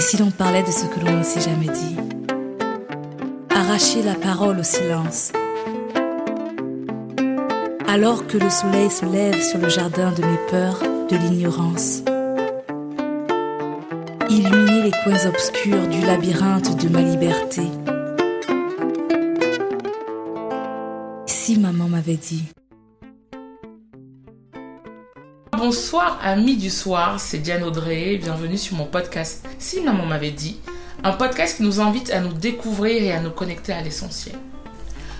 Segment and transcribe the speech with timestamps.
[0.00, 1.96] Et si l'on parlait de ce que l'on ne s'est jamais dit?
[3.50, 5.30] Arracher la parole au silence.
[7.86, 11.98] Alors que le soleil se lève sur le jardin de mes peurs, de l'ignorance.
[14.30, 17.64] Illuminer les coins obscurs du labyrinthe de ma liberté.
[21.26, 22.44] Si maman m'avait dit.
[25.52, 30.58] Bonsoir amis du soir, c'est Diane Audrey, bienvenue sur mon podcast Si maman m'avait dit,
[31.04, 34.34] un podcast qui nous invite à nous découvrir et à nous connecter à l'essentiel.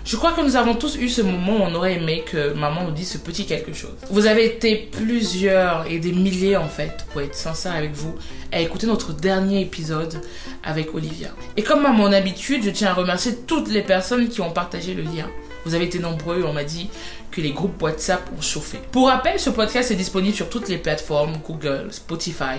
[0.02, 2.84] Je crois que nous avons tous eu ce moment où on aurait aimé que maman
[2.84, 3.94] nous dise ce petit quelque chose.
[4.10, 8.14] Vous avez été plusieurs et des milliers en fait, pour être sincère avec vous,
[8.50, 10.22] à écouter notre dernier épisode
[10.64, 11.28] avec Olivia.
[11.58, 14.94] Et comme à mon habitude, je tiens à remercier toutes les personnes qui ont partagé
[14.94, 15.28] le lien.
[15.64, 16.88] Vous avez été nombreux, on m'a dit
[17.30, 18.80] que les groupes WhatsApp ont chauffé.
[18.92, 22.58] Pour rappel, ce podcast est disponible sur toutes les plateformes Google, Spotify,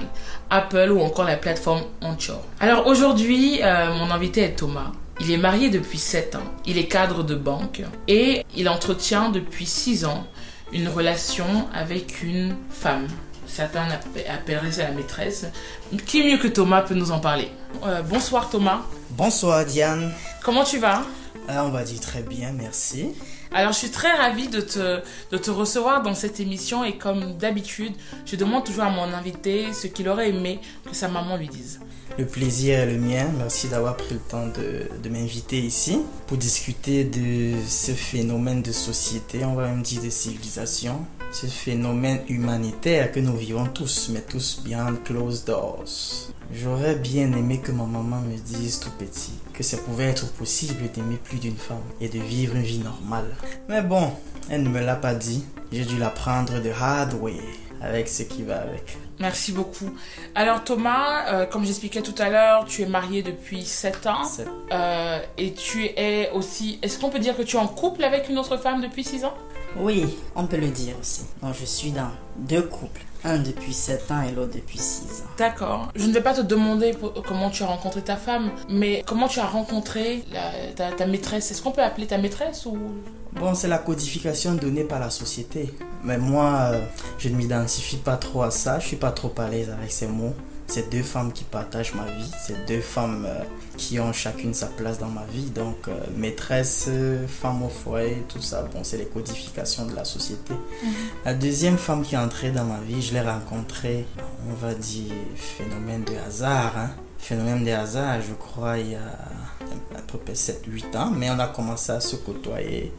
[0.49, 2.43] Apple ou encore la plateforme Anchor.
[2.59, 4.91] Alors aujourd'hui, euh, mon invité est Thomas.
[5.19, 6.43] Il est marié depuis 7 ans.
[6.65, 10.25] Il est cadre de banque et il entretient depuis 6 ans
[10.73, 13.07] une relation avec une femme.
[13.45, 13.87] Certains
[14.29, 15.45] appelleraient ça la maîtresse.
[16.05, 17.49] Qui mieux que Thomas peut nous en parler?
[17.85, 18.79] Euh, Bonsoir Thomas.
[19.11, 20.13] Bonsoir Diane.
[20.43, 21.03] Comment tu vas?
[21.51, 23.09] Ah, On va dire très bien, merci.
[23.53, 27.37] Alors, je suis très ravie de te, de te recevoir dans cette émission et comme
[27.37, 27.93] d'habitude,
[28.25, 31.79] je demande toujours à mon invité ce qu'il aurait aimé que sa maman lui dise.
[32.17, 33.25] Le plaisir est le mien.
[33.37, 38.71] Merci d'avoir pris le temps de, de m'inviter ici pour discuter de ce phénomène de
[38.71, 44.21] société, on va même dire de civilisation, ce phénomène humanitaire que nous vivons tous, mais
[44.21, 46.30] tous bien closed doors.
[46.53, 50.91] J'aurais bien aimé que ma maman me dise tout petit que ça pouvait être possible
[50.91, 53.35] d'aimer plus d'une femme et de vivre une vie normale.
[53.69, 54.11] Mais bon,
[54.49, 55.45] elle ne me l'a pas dit.
[55.71, 57.39] J'ai dû l'apprendre de hard way
[57.81, 58.97] avec ce qui va avec.
[59.19, 59.95] Merci beaucoup.
[60.35, 64.23] Alors Thomas, euh, comme j'expliquais tout à l'heure, tu es marié depuis 7 ans.
[64.71, 66.79] Euh, et tu es aussi...
[66.81, 69.25] Est-ce qu'on peut dire que tu es en couple avec une autre femme depuis 6
[69.25, 69.33] ans?
[69.77, 71.21] Oui, on peut le dire aussi.
[71.41, 73.01] Donc je suis dans deux couples.
[73.23, 75.25] Un depuis 7 ans et l'autre depuis 6 ans.
[75.37, 75.89] D'accord.
[75.95, 76.95] Je ne vais pas te demander
[77.27, 80.23] comment tu as rencontré ta femme, mais comment tu as rencontré
[80.75, 81.51] ta, ta, maîtresse?
[81.51, 82.77] Est-ce qu'on peut appeler ta maîtresse ou...
[83.33, 85.73] Bon, c'est la codification donnée par la société.
[86.03, 86.81] Mais moi, euh,
[87.17, 88.79] je ne m'identifie pas trop à ça.
[88.79, 90.33] Je suis pas trop à l'aise avec ces mots.
[90.73, 92.31] C'est deux femmes qui partagent ma vie.
[92.47, 93.43] C'est deux femmes euh,
[93.75, 95.49] qui ont chacune sa place dans ma vie.
[95.49, 96.89] Donc, euh, maîtresse,
[97.27, 100.53] femme au foyer, tout ça, bon, c'est les codifications de la société.
[100.53, 100.93] Mhm.
[101.25, 104.05] La deuxième femme qui est entrée dans ma vie, je l'ai rencontrée,
[104.49, 106.71] on va dire, phénomène de hasard.
[106.77, 106.91] Hein.
[107.19, 108.99] Phénomène de hasard, je crois, il y a
[109.93, 111.11] à peu près 7-8 ans.
[111.11, 112.93] Mais on a commencé à se côtoyer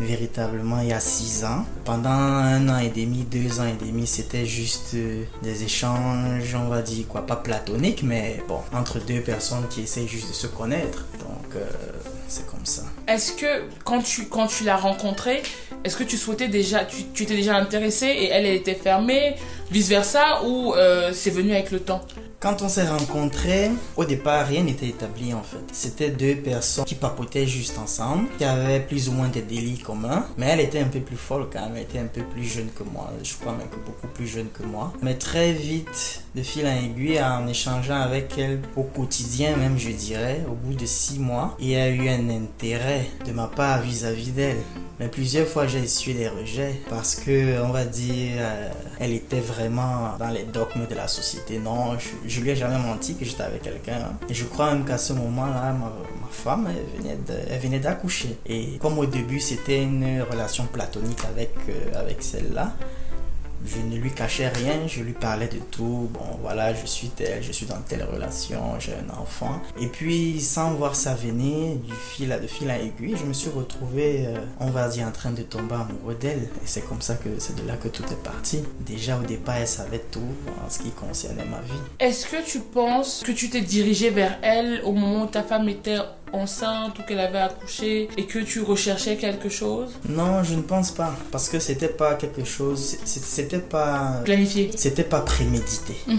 [0.00, 1.64] véritablement il y a six ans.
[1.84, 6.68] Pendant un an et demi, deux ans et demi, c'était juste euh, des échanges, on
[6.68, 10.46] va dire quoi, pas platoniques, mais bon, entre deux personnes qui essaient juste de se
[10.46, 11.06] connaître.
[11.20, 11.64] Donc, euh,
[12.28, 12.82] c'est comme ça.
[13.06, 15.42] Est-ce que quand tu, quand tu l'as rencontrée,
[15.84, 19.36] est-ce que tu souhaitais déjà, tu, étais déjà intéressé et elle, elle était fermée,
[19.70, 22.04] vice versa, ou euh, c'est venu avec le temps?
[22.46, 25.64] Quand on s'est rencontrés, au départ, rien n'était établi en fait.
[25.72, 30.24] C'était deux personnes qui papotaient juste ensemble, qui avaient plus ou moins des délits communs.
[30.38, 32.68] Mais elle était un peu plus folle quand même, elle était un peu plus jeune
[32.72, 33.10] que moi.
[33.20, 34.92] Je crois même que beaucoup plus jeune que moi.
[35.02, 39.90] Mais très vite, de fil en aiguille, en échangeant avec elle au quotidien même, je
[39.90, 43.82] dirais, au bout de six mois, il y a eu un intérêt de ma part
[43.82, 44.62] vis-à-vis d'elle.
[44.98, 49.40] Mais plusieurs fois, j'ai essuyé des rejets parce que, on va dire, euh, elle était
[49.40, 51.58] vraiment dans les dogmes de la société.
[51.58, 54.16] Non, je, je lui ai jamais menti que j'étais avec quelqu'un.
[54.28, 55.92] Et je crois même qu'à ce moment-là, ma,
[56.30, 58.38] femme, elle venait d'accoucher.
[58.46, 62.74] Et comme au début, c'était une relation platonique avec, euh, avec celle-là,
[63.66, 66.08] je ne lui cachais rien, je lui parlais de tout.
[66.12, 69.60] Bon, voilà, je suis tel, je suis dans telle relation, j'ai un enfant.
[69.80, 73.32] Et puis, sans voir ça venir, du fil à de fil à aiguille, je me
[73.32, 76.42] suis retrouvé, euh, on va dire, en train de tomber amoureux d'elle.
[76.42, 78.62] Et c'est comme ça que c'est de là que tout est parti.
[78.80, 80.20] Déjà, au départ, elle savait tout
[80.64, 81.80] en ce qui concernait ma vie.
[81.98, 85.68] Est-ce que tu penses que tu t'es dirigé vers elle au moment où ta femme
[85.68, 85.98] était
[86.36, 89.90] enceinte ou qu'elle avait accouché et que tu recherchais quelque chose?
[90.08, 91.14] Non, je ne pense pas.
[91.30, 92.96] Parce que c'était pas quelque chose.
[93.04, 94.20] C'était pas.
[94.24, 94.70] Planifié.
[94.76, 95.96] C'était pas prémédité.
[96.06, 96.18] Mhm.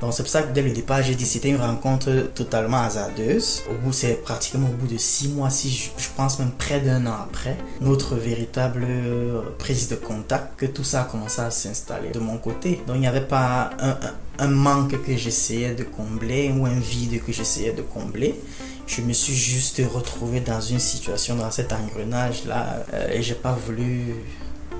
[0.00, 3.64] Donc c'est pour ça que dès le départ, j'ai dit c'était une rencontre totalement hasardeuse.
[3.68, 7.04] Au bout, c'est pratiquement au bout de six mois, si je, pense même près d'un
[7.06, 12.10] an après, notre véritable euh, prise de contact, que tout ça a commencé à s'installer
[12.10, 12.80] de mon côté.
[12.86, 13.96] Donc il n'y avait pas un,
[14.38, 18.40] un manque que j'essayais de combler ou un vide que j'essayais de combler
[18.88, 23.52] je me suis juste retrouvé dans une situation, dans cet engrenage-là, euh, et j'ai pas
[23.52, 24.14] voulu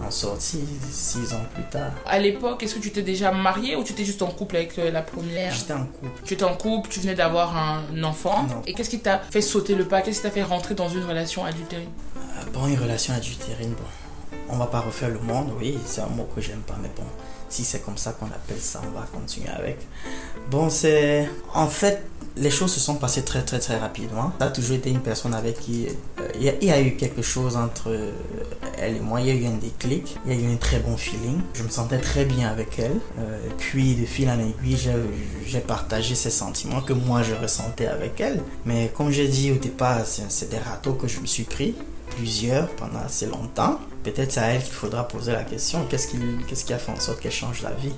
[0.04, 1.90] en sortie six ans plus tard.
[2.06, 4.78] À l'époque, est-ce que tu t'es déjà marié ou tu étais juste en couple avec
[4.78, 5.52] euh, la première?
[5.52, 6.22] J'étais en couple.
[6.24, 8.44] Tu étais en couple, tu venais d'avoir un enfant.
[8.44, 8.62] Non.
[8.66, 10.00] Et qu'est-ce qui t'a fait sauter le pas?
[10.00, 11.90] Qu'est-ce qui t'a fait rentrer dans une relation adultérine?
[12.16, 12.20] Euh,
[12.52, 16.28] Bon, une relation adultérine, bon, on va pas refaire le monde, oui, c'est un mot
[16.34, 17.02] que j'aime pas, mais bon,
[17.50, 19.78] si c'est comme ça qu'on appelle ça, on va continuer avec.
[20.50, 21.28] Bon, c'est.
[21.52, 22.04] En fait,
[22.40, 24.32] les choses se sont passées très très très rapidement.
[24.38, 25.86] Ça a toujours été une personne avec qui.
[26.20, 28.12] euh, Il y, a- eu quelque chose entre euh,
[28.78, 30.78] elle et moi, il y a eu un déclic, il y a eu un très
[30.78, 31.40] bon feeling.
[31.54, 32.98] Je me sentais très bien avec elle.
[33.18, 34.76] Euh, puis, de fil en aiguille,
[35.46, 38.40] j'ai- partagé ces sentiments que moi je ressentais avec elle.
[38.64, 41.74] Mais comme j'ai dit au départ, c'est des râteaux que je me suis pris
[42.16, 43.78] plusieurs pendant assez longtemps.
[44.10, 46.92] Peut-être c'est à elle qu'il faudra poser la question qu'est-ce qui, qu'est-ce qui a fait
[46.92, 47.92] en sorte qu'elle change la vie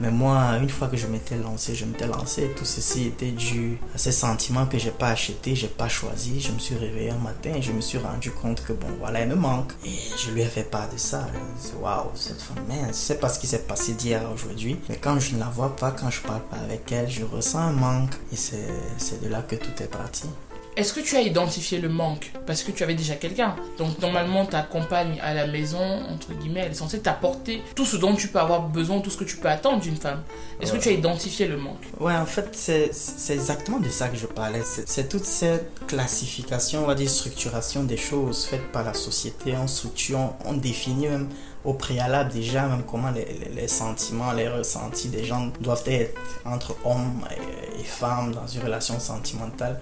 [0.00, 2.50] Mais moi, une fois que je m'étais lancé, je m'étais lancé.
[2.56, 6.40] Tout ceci était dû à ces sentiments que j'ai pas achetés, j'ai pas choisi.
[6.40, 9.20] Je me suis réveillé un matin et je me suis rendu compte que bon, voilà,
[9.20, 9.72] elle me manque.
[9.84, 11.26] Et je lui ai fait part de ça.
[11.64, 14.32] Je me Waouh, cette femme, mince, je sais pas ce qui s'est passé d'hier à
[14.32, 14.78] aujourd'hui.
[14.88, 17.58] Mais quand je ne la vois pas, quand je parle pas avec elle, je ressens
[17.58, 18.14] un manque.
[18.32, 20.28] Et c'est de là que tout est parti.
[20.76, 23.56] Est-ce que tu as identifié le manque Parce que tu avais déjà quelqu'un?
[23.78, 25.80] Donc normalement, ta compagne à la maison,
[26.12, 29.16] entre guillemets, elle est censée t'apporter tout ce dont tu peux avoir besoin, tout ce
[29.16, 30.22] que tu peux attendre d'une femme.
[30.60, 31.80] Est-ce que tu as identifié le manque?
[31.98, 34.60] Ouais, en fait, c'est exactement de ça que je parlais.
[34.84, 39.54] C'est toute cette classification, on va dire structuration des choses faites par la société.
[39.56, 41.28] On structure, on, on définit même
[41.64, 46.14] au préalable déjà même comment les, les- les sentiments, les ressentis des gens doivent être
[46.44, 47.26] entre hommes
[47.76, 49.80] et, et femmes dans une relation sentimentale.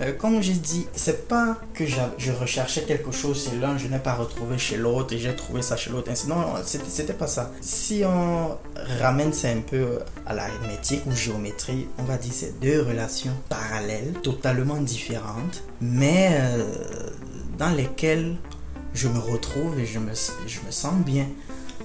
[0.00, 3.98] Euh, comme j'ai dit, c'est pas que je recherchais quelque chose chez l'un, je n'ai
[3.98, 6.10] pas retrouvé chez l'autre et j'ai trouvé ça chez l'autre.
[6.26, 7.50] Non, c'était pas ça.
[7.60, 8.56] Si on
[9.00, 14.12] ramène ça un peu à l'arithmétique ou géométrie, on va dire c'est deux relations parallèles,
[14.22, 16.64] totalement différentes, mais euh,
[17.58, 18.36] dans lesquelles
[18.94, 20.14] je me retrouve et je me
[20.70, 21.26] sens bien.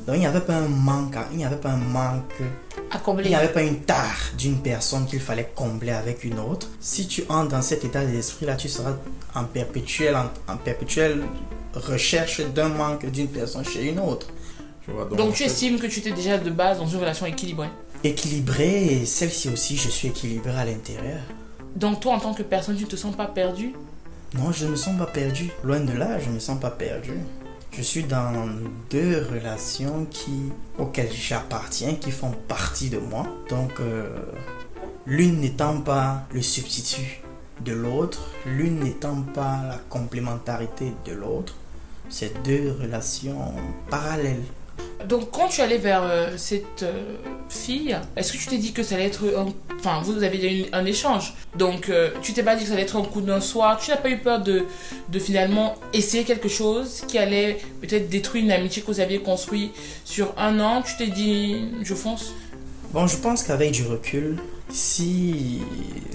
[0.07, 2.33] Donc il n'y avait pas un manque, il n'y avait pas un manque
[2.91, 6.37] À il combler n'y avait pas une tare d'une personne qu'il fallait combler avec une
[6.37, 6.67] autre.
[6.79, 8.93] Si tu entres dans cet état d'esprit-là, tu seras
[9.33, 11.23] en perpétuelle, en, en perpétuelle
[11.73, 14.27] recherche d'un manque d'une personne chez une autre.
[14.87, 17.25] Je vois, Donc tu fait, estimes que tu étais déjà de base dans une relation
[17.25, 17.69] équilibrée.
[18.03, 21.21] équilibré et celle-ci aussi, je suis équilibré à l'intérieur.
[21.75, 23.73] Donc toi, en tant que personne, tu ne te sens pas perdu?
[24.35, 25.49] Non, je ne me sens pas perdu.
[25.63, 27.13] Loin de là, je ne me sens pas perdu.
[27.77, 28.47] Je suis dans
[28.89, 33.27] deux relations qui, auxquelles j'appartiens, qui font partie de moi.
[33.49, 34.07] Donc, euh,
[35.05, 37.21] l'une n'étant pas le substitut
[37.65, 41.55] de l'autre, l'une n'étant pas la complémentarité de l'autre.
[42.07, 43.53] C'est deux relations
[43.89, 44.43] parallèles.
[45.07, 47.15] Donc quand tu allais vers euh, cette euh,
[47.47, 49.53] fille, est-ce que tu t'es dit que ça allait être un...
[49.77, 51.35] Enfin, vous avez eu un échange?
[51.55, 53.79] Donc euh, tu t'es pas dit que ça allait être un coup d'un soir.
[53.79, 54.65] Tu n'as pas eu peur de,
[55.09, 59.73] de finalement essayer quelque chose qui allait peut-être détruire une amitié que vous aviez construite
[60.05, 60.81] sur un an?
[60.81, 62.33] Tu t'es dit, je fonce?
[62.91, 64.39] Bon, je pense qu'avec du recul,
[64.69, 65.61] si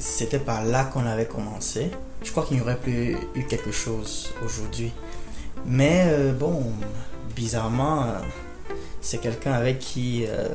[0.00, 1.90] c'était par là qu'on avait commencé,
[2.24, 4.90] je crois qu'il n'y aurait plus eu quelque chose aujourd'hui.
[5.64, 6.06] Mais
[6.38, 6.64] bon,
[7.36, 8.06] bizarrement,
[9.00, 10.48] c'est quelqu'un avec qui, euh,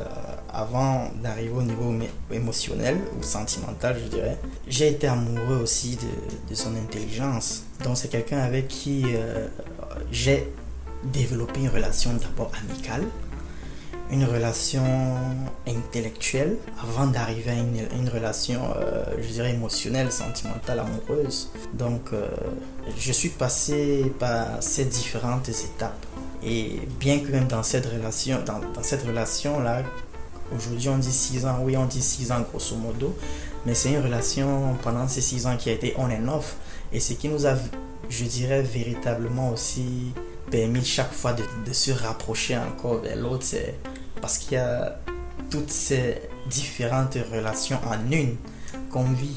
[0.54, 1.94] avant d'arriver au niveau
[2.32, 4.38] émotionnel ou sentimental, je dirais,
[4.68, 5.98] j'ai été amoureux aussi
[6.50, 7.64] de, son intelligence.
[7.84, 9.48] Donc c'est quelqu'un avec qui euh,
[10.12, 10.48] j'ai
[11.04, 13.04] développé une relation d'abord amicale
[14.12, 14.84] une relation
[15.68, 21.50] intellectuelle avant d'arriver à une, relation, euh, je dirais, émotionnelle, sentimentale, amoureuse.
[21.74, 22.12] Donc,
[23.00, 26.06] je suis passé par ces différentes étapes.
[26.46, 29.82] Et bien que même dans cette relation, dans, dans cette relation-là,
[30.56, 33.18] aujourd'hui on dit 6 ans, oui on dit 6 ans grosso modo,
[33.66, 36.58] mais c'est une relation pendant ces 6 ans qui a été on and off.
[36.94, 37.56] Et ce qui nous a,
[38.10, 40.14] je dirais, véritablement aussi
[40.52, 43.76] permis chaque fois de, de se rapprocher encore vers l'autre, c'est
[44.22, 45.00] parce qu'il y a
[45.50, 48.36] toutes ces différentes relations en une
[48.92, 49.36] qu'on vit.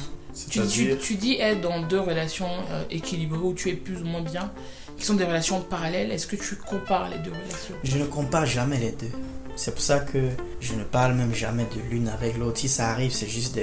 [0.50, 4.04] Tu, tu, tu dis être dans deux relations euh, équilibrées où tu es plus ou
[4.04, 4.52] moins bien,
[4.98, 6.10] qui sont des relations parallèles.
[6.12, 7.74] Est-ce que tu compares les deux relations?
[7.84, 9.10] Je ne compare jamais les deux.
[9.56, 10.18] C'est pour ça que
[10.60, 12.58] je ne parle même jamais de l'une avec l'autre.
[12.58, 13.62] Si ça arrive, c'est juste de,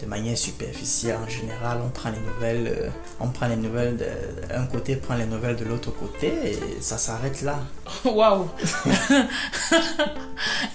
[0.00, 1.16] de manière superficielle.
[1.24, 2.88] En général, on prend les nouvelles, euh,
[3.20, 3.96] on prend les nouvelles
[4.48, 7.58] d'un côté, prend les nouvelles de l'autre côté, et ça s'arrête là.
[8.04, 8.48] Waouh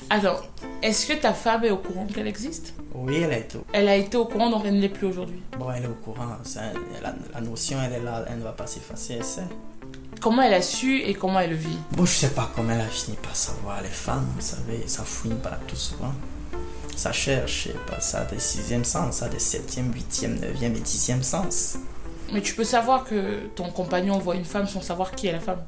[0.10, 0.48] Alors,
[0.82, 2.74] est-ce que ta femme est au courant qu'elle existe?
[2.94, 5.42] Oui, elle est au, Elle a été au courant, donc elle ne l'est plus aujourd'hui?
[5.58, 6.38] bon, elle est au courant.
[6.44, 6.62] Ça,
[7.02, 9.44] la, la notion, elle est là, elle ne va pas s'effacer, elle sait.
[10.20, 12.82] Comment elle a su et comment elle le vit Bon, je sais pas comment elle
[12.82, 13.82] a fini par savoir.
[13.82, 16.14] Les femmes, vous savez, ça fouine pas tout souvent.
[16.96, 20.38] Ça cherche, je sais pas, ça a des sixième sens, ça a des septième, huitième,
[20.40, 21.78] neuvième et dixième sens.
[22.34, 25.40] Mais tu peux savoir que ton compagnon voit une femme sans savoir qui est la
[25.40, 25.64] femme.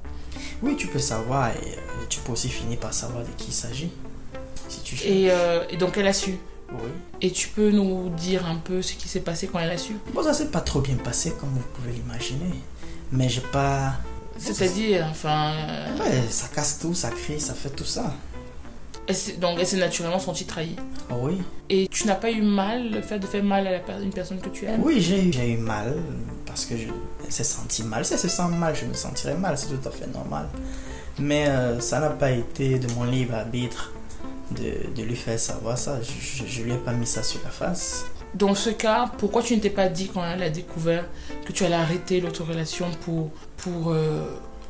[0.62, 1.78] Oui, tu peux savoir et
[2.10, 3.92] tu peux aussi finir par savoir de qui il s'agit.
[4.68, 4.96] Si tu.
[5.06, 6.38] Et, euh, et donc elle a su.
[6.74, 6.90] Oui.
[7.22, 9.94] Et tu peux nous dire un peu ce qui s'est passé quand elle a su?
[10.14, 12.54] Bon, ça s'est pas trop bien passé comme vous pouvez l'imaginer.
[13.12, 13.94] Mais j'ai pas.
[14.42, 15.52] C'est-à-dire, enfin.
[15.54, 18.14] euh, Ouais, ça casse tout, ça crie, ça fait tout ça.
[19.08, 20.76] elle donc elle s'est naturellement sentie trahie.
[21.10, 21.42] Oh oui.
[21.70, 24.40] Et tu n'as pas eu mal, le fait de faire mal à la une personne
[24.40, 24.82] que tu aimes?
[24.84, 25.96] Oui, j'ai eu, j'ai eu mal
[26.46, 26.88] parce que je,
[27.26, 28.04] elle s'est sentie mal.
[28.06, 30.48] Si elle se sent mal, je me sentirais mal, c'est tout à fait normal.
[31.20, 33.92] Mais euh, ça n'a pas été de mon libre arbitre
[34.52, 36.00] de, de lui faire savoir ça.
[36.02, 38.06] Je, je lui ai pas mis ça sur la face.
[38.34, 41.06] Dans ce cas, pourquoi tu ne t'es pas dit quand elle a découvert
[41.46, 43.30] que tu allais arrêter l'autre relation pour,
[43.62, 44.26] pour euh,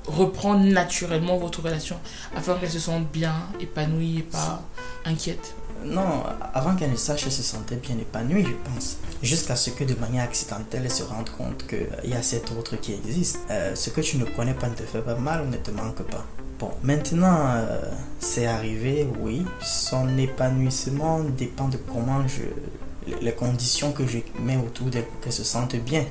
[0.07, 1.97] reprendre naturellement votre relation
[2.35, 4.61] afin qu'elle se sente bien, épanouie et pas
[5.05, 5.55] inquiète
[5.85, 8.97] Non, avant qu'elle ne sache, elle se sentait bien épanouie, je pense.
[9.23, 12.75] Jusqu'à ce que de manière accidentelle, elle se rende compte qu'il y a cet autre
[12.75, 13.39] qui existe.
[13.49, 15.71] Euh, ce que tu ne connais pas ne te fait pas mal ou ne te
[15.71, 16.25] manque pas.
[16.59, 17.81] Bon, maintenant, euh,
[18.19, 19.45] c'est arrivé, oui.
[19.63, 23.15] Son épanouissement dépend de comment je...
[23.19, 26.05] les conditions que je mets autour d'elle pour qu'elle se sente bien.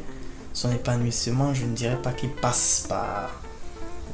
[0.52, 3.40] Son épanouissement, je ne dirais pas qu'il passe par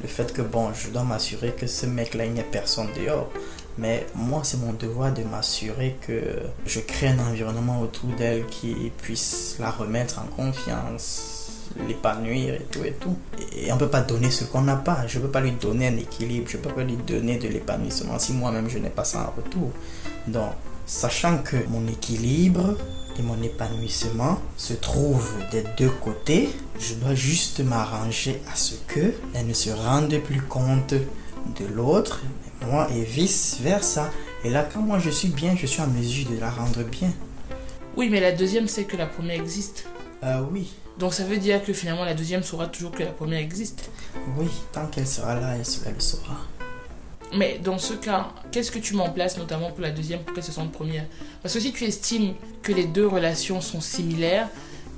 [0.02, 3.30] le fait que, bon, je dois m'assurer que ce mec-là, il n'y a personne dehors.
[3.78, 6.20] Mais moi, c'est mon devoir de m'assurer que
[6.66, 11.50] je crée un environnement autour d'elle qui puisse la remettre en confiance,
[11.86, 13.16] l'épanouir et tout et tout.
[13.54, 15.06] Et on peut pas donner ce qu'on n'a pas.
[15.06, 18.32] Je peux pas lui donner un équilibre, je peux pas lui donner de l'épanouissement si
[18.32, 19.70] moi-même je n'ai pas ça en retour.
[20.26, 20.52] Donc,
[20.86, 22.76] sachant que mon équilibre
[23.18, 29.14] et mon épanouissement se trouvent des deux côtés, je dois juste m'arranger à ce que
[29.34, 32.22] elle ne se rende plus compte de l'autre,
[32.66, 34.10] moi et vice versa.
[34.44, 37.10] Et là, quand moi je suis bien, je suis en mesure de la rendre bien.
[37.96, 39.86] Oui, mais la deuxième sait que la première existe.
[40.22, 43.40] Euh, oui, Donc ça veut dire que finalement la deuxième saura toujours que la première
[43.40, 43.90] existe.
[44.38, 46.38] oui, tant qu'elle sera là, elle, elle le saura.
[47.34, 50.34] Mais dans ce cas, qu'est-ce que tu mets en place notamment pour la deuxième pour
[50.34, 51.04] qu'elle se sente première?
[51.42, 54.48] Parce que si tu estimes que les deux relations sont similaires,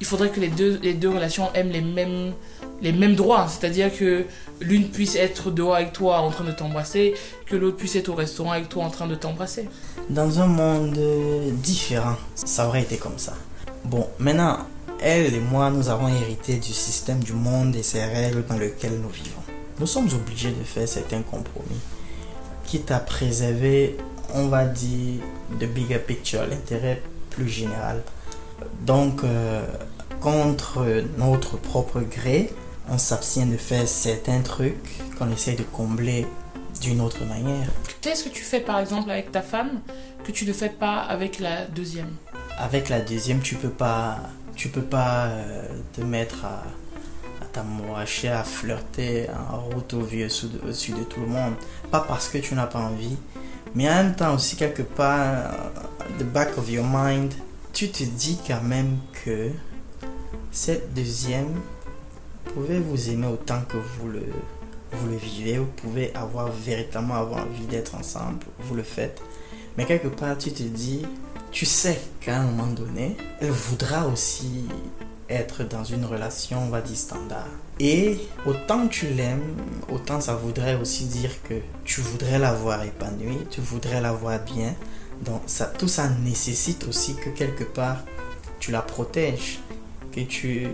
[0.01, 2.33] il faudrait que les deux, les deux relations aiment les mêmes,
[2.81, 3.49] les mêmes droits.
[3.49, 4.25] C'est-à-dire que
[4.61, 7.15] l'une puisse être dehors avec toi en train de t'embrasser,
[7.47, 9.69] que l'autre puisse être au restaurant avec toi en train de t'embrasser.
[10.11, 10.99] Dans un monde
[11.55, 13.35] différent, ça aurait été comme ça.
[13.85, 14.59] Bon, maintenant,
[15.01, 18.93] elle et moi, nous avons hérité du système du monde et ses règles dans lequel
[19.01, 19.43] nous vivons.
[19.81, 21.79] Nous sommes obligés de faire certains compromis,
[22.69, 23.97] quitte à préserver,
[24.35, 25.23] on va dire,
[25.59, 28.03] the bigger picture, l'intérêt plus général.
[28.83, 29.65] Donc, euh,
[30.21, 30.85] contre
[31.17, 32.51] notre propre gré,
[32.91, 36.27] on s'abstient de faire certains trucs qu'on essaie de combler
[36.83, 37.71] d'une autre manière.
[38.03, 39.81] Qu'est-ce que tu fais par exemple avec ta femme
[40.25, 42.11] que tu ne fais pas avec la deuxième?
[42.59, 44.19] Avec la deuxième, tu peux pas,
[44.57, 46.65] tu peux pas euh, te mettre à
[47.53, 50.29] t'amouracher, à flirter en route au vieux
[50.65, 51.55] au-dessus de, tout le monde.
[51.91, 53.17] Pas parce que tu n'as pas envie,
[53.75, 57.33] mais en même temps aussi quelque part, euh, the back of your mind,
[57.73, 59.51] tu te dis quand même que
[60.51, 61.55] cette deuxième
[62.59, 64.23] pouvez vous aimer autant que vous le,
[64.93, 69.23] vous le vivez, vous pouvez avoir véritablement avoir envie d'être ensemble, vous le faites.
[69.77, 71.07] Mais quelque part, tu te dis,
[71.53, 74.65] tu sais qu'à un moment donné, elle voudra aussi
[75.29, 77.49] être dans une relation, on va dire, standard.
[77.81, 79.55] Et autant tu l'aimes,
[79.93, 81.55] autant ça voudrait aussi dire que
[81.85, 84.75] tu voudrais la voir épanouie, tu voudrais la voir bien.
[85.25, 88.05] Donc ça, tout ça nécessite aussi que quelque part,
[88.59, 89.61] tu la protèges,
[90.13, 90.69] que tu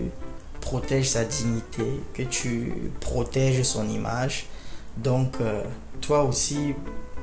[0.61, 4.47] protèges sa dignité, que tu protèges son image.
[4.97, 5.63] Donc euh,
[6.01, 6.73] toi aussi,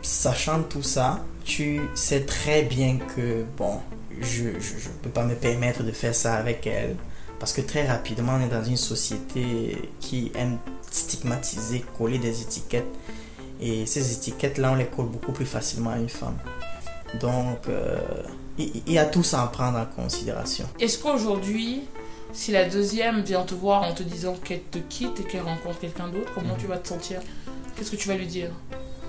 [0.03, 3.81] sachant tout ça, tu sais très bien que, bon,
[4.21, 6.97] je ne peux pas me permettre de faire ça avec elle.
[7.43, 10.59] Parce que très rapidement, on est dans une société qui aime
[10.89, 12.87] stigmatiser, coller des étiquettes.
[13.61, 16.39] Et ces étiquettes-là, on les colle beaucoup plus facilement à une femme.
[17.19, 17.99] Donc, euh,
[18.59, 20.69] il il y a tout ça à prendre en considération.
[20.79, 21.83] Est-ce qu'aujourd'hui,
[22.33, 25.81] si la deuxième vient te voir en te disant qu'elle te quitte et qu'elle rencontre
[25.81, 27.23] quelqu'un d'autre, comment tu vas te sentir?
[27.75, 28.51] Qu'est-ce que tu vas lui dire?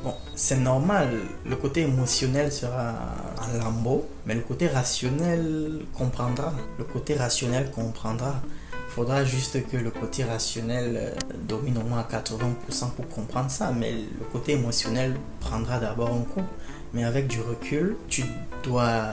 [0.04, 2.94] Bon, c'est normal, le côté émotionnel sera
[3.42, 6.52] en lambeau, mais le côté rationnel comprendra.
[6.78, 8.42] Le côté rationnel comprendra.
[8.74, 11.16] Il faudra juste que le côté rationnel euh,
[11.48, 16.24] domine au moins à 80% pour comprendre ça, mais le côté émotionnel prendra d'abord un
[16.24, 16.46] coup.
[16.94, 18.26] Mais avec du recul, tu
[18.62, 19.06] dois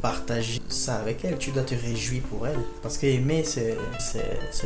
[0.00, 2.58] partager ça avec elle, tu dois te réjouir pour elle.
[2.82, 3.76] Parce que aimer, c'est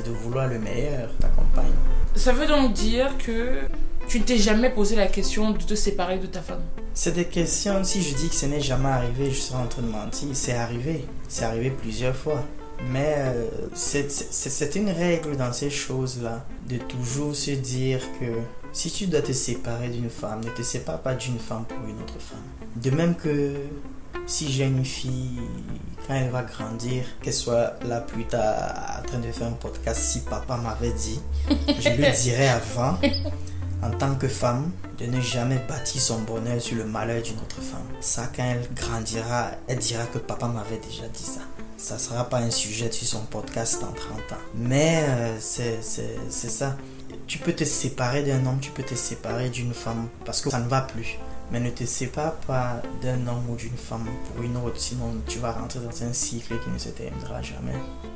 [0.07, 1.73] de vouloir le meilleur, ta compagne.
[2.14, 3.59] Ça veut donc dire que
[4.08, 6.62] tu ne t'es jamais posé la question de te séparer de ta femme.
[6.92, 9.82] C'est des questions, si je dis que ce n'est jamais arrivé, je serais en train
[9.82, 10.28] de mentir.
[10.32, 11.04] C'est arrivé.
[11.28, 12.42] C'est arrivé plusieurs fois.
[12.90, 18.26] Mais euh, c'est une règle dans ces choses-là, de toujours se dire que
[18.73, 22.02] Si tu dois te séparer d'une femme, ne te sépare pas d'une femme pour une
[22.02, 22.42] autre femme.
[22.75, 23.54] De même que
[24.26, 25.38] si j'ai une fille,
[26.06, 30.00] quand elle va grandir, qu'elle soit là plus tard en train de faire un podcast,
[30.00, 32.99] si papa m'avait dit, je lui dirais avant,
[33.85, 37.61] en tant que femme, de ne jamais bâtir son bonheur sur le malheur d'une autre
[37.61, 37.87] femme.
[38.00, 41.41] Ça, quand elle grandira, elle dira que papa m'avait déjà dit ça.
[41.76, 44.43] Ça sera pas un sujet sur son podcast dans 30 ans.
[44.55, 46.76] Mais euh, c'est c'est ça.
[47.26, 50.61] Tu peux te séparer d'un homme, tu peux te séparer d'une femme parce que ça
[50.61, 51.19] ne va plus.
[51.51, 55.39] Mais ne te sépare pas d'un homme ou d'une femme pour une autre, sinon tu
[55.39, 57.75] vas rentrer dans un cycle qui ne se terminera jamais.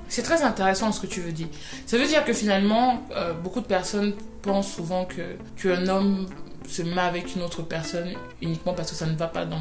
[0.09, 1.49] C'est très intéressant ce que tu veux dire.
[1.87, 6.27] Ça veut dire que finalement, euh, beaucoup de personnes pensent souvent que qu'un homme
[6.67, 8.11] se met avec une autre personne
[8.43, 9.61] uniquement parce que ça ne va pas dans,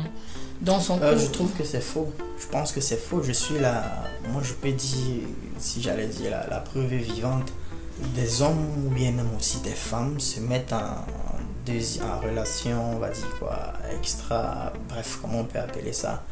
[0.62, 2.12] dans son Euh, je trouve que c'est faux.
[2.40, 3.22] Je pense que c'est faux.
[3.24, 3.84] Je suis là.
[4.32, 5.22] Moi, je peux dire,
[5.58, 7.52] si j'allais dire la, la preuve est vivante,
[8.16, 11.06] des hommes ou bien même aussi des femmes se mettent en,
[12.02, 16.24] en relation, on va dire quoi, extra, bref, comment on peut appeler ça,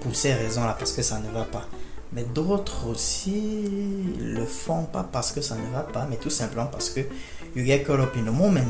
[0.00, 1.66] pour ces raisons-là, parce que ça ne va pas.
[2.12, 6.66] Mais d'autres aussi le font pas parce que ça ne va pas, mais tout simplement
[6.66, 7.00] parce que
[7.54, 8.66] you get caught up in the moment.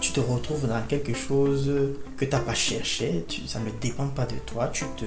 [0.00, 1.70] Tu, te retrouves dans quelque chose
[2.16, 4.68] que tu n'as pas cherché, ça ne dépend pas de toi.
[4.68, 5.04] Tu te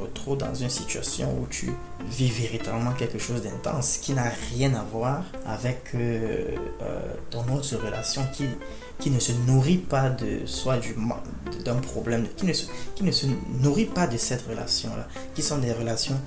[0.00, 1.70] retrouves dans une situation où tu
[2.08, 7.76] vis véritablement quelque chose d'intense qui n'a rien à voir avec euh, euh, ton autre
[7.76, 8.44] relation qui,
[8.98, 10.94] qui ne se nourrit pas de soit du
[11.64, 13.26] d'un problème, qui ne, se, qui ne se
[13.60, 16.20] nourrit pas de cette relation-là, qui sont des relations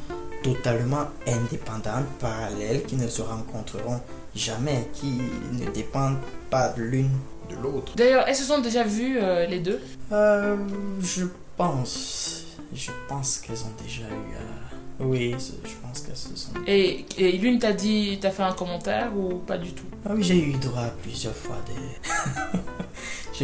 [0.43, 4.01] totalement indépendantes, parallèles, qui ne se rencontreront
[4.35, 5.21] jamais, qui
[5.51, 6.17] ne dépendent
[6.49, 7.11] pas de l'une
[7.49, 7.93] de l'autre.
[7.95, 9.79] D'ailleurs, elles se sont déjà vues euh, les deux?
[10.11, 10.55] Euh,
[11.01, 11.25] je
[11.57, 14.35] pense, je pense qu'elles ont déjà eu.
[14.35, 16.51] euh, oui, je pense qu'elles se sont.
[16.67, 19.85] et, et l'une t'a dit, t'a fait un commentaire ou pas du tout?
[20.05, 22.59] Ah oui, j'ai eu droit à plusieurs fois des.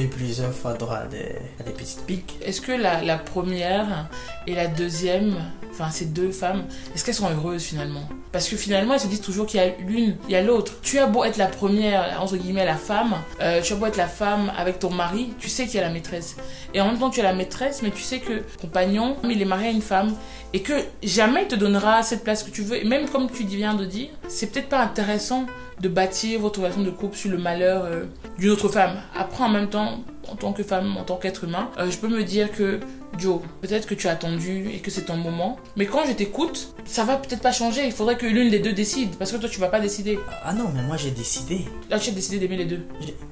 [0.07, 1.35] plusieurs fois droit à des,
[1.77, 2.37] petites piques.
[2.41, 4.07] Est-ce que la, première
[4.47, 5.35] et la deuxième,
[5.71, 8.07] enfin ces deux femmes, est-ce qu'elles sont heureuses finalement?
[8.31, 10.73] Parce que finalement, elles se disent toujours qu'il y a l'une, il y a l'autre.
[10.81, 13.97] Tu as beau être la première, entre guillemets, la femme, euh, tu as beau être
[13.97, 16.35] la femme avec ton mari, tu sais qu'il y a la maîtresse.
[16.73, 19.45] Et en même temps, tu as la maîtresse, mais tu sais que compagnon, il est
[19.45, 20.13] marié à une femme
[20.53, 22.77] et que jamais il te donnera cette place que tu veux.
[22.77, 25.45] Et même comme tu viens de dire, c'est peut-être pas intéressant
[25.79, 28.05] de bâtir votre relation de couple sur le malheur euh,
[28.37, 28.97] d'une autre femme.
[29.15, 32.07] Après, en même temps, en tant que femme, en tant qu'être humain, euh, je peux
[32.07, 32.79] me dire que
[33.17, 36.75] Joe, peut-être que tu as attendu et que c'est ton moment, mais quand je t'écoute,
[36.85, 37.85] ça va peut-être pas changer.
[37.85, 40.19] Il faudrait que l'une des deux décide, parce que toi, tu vas pas décider.
[40.43, 41.65] Ah non, mais moi j'ai décidé.
[41.89, 42.85] Là, tu as décidé d'aimer les deux.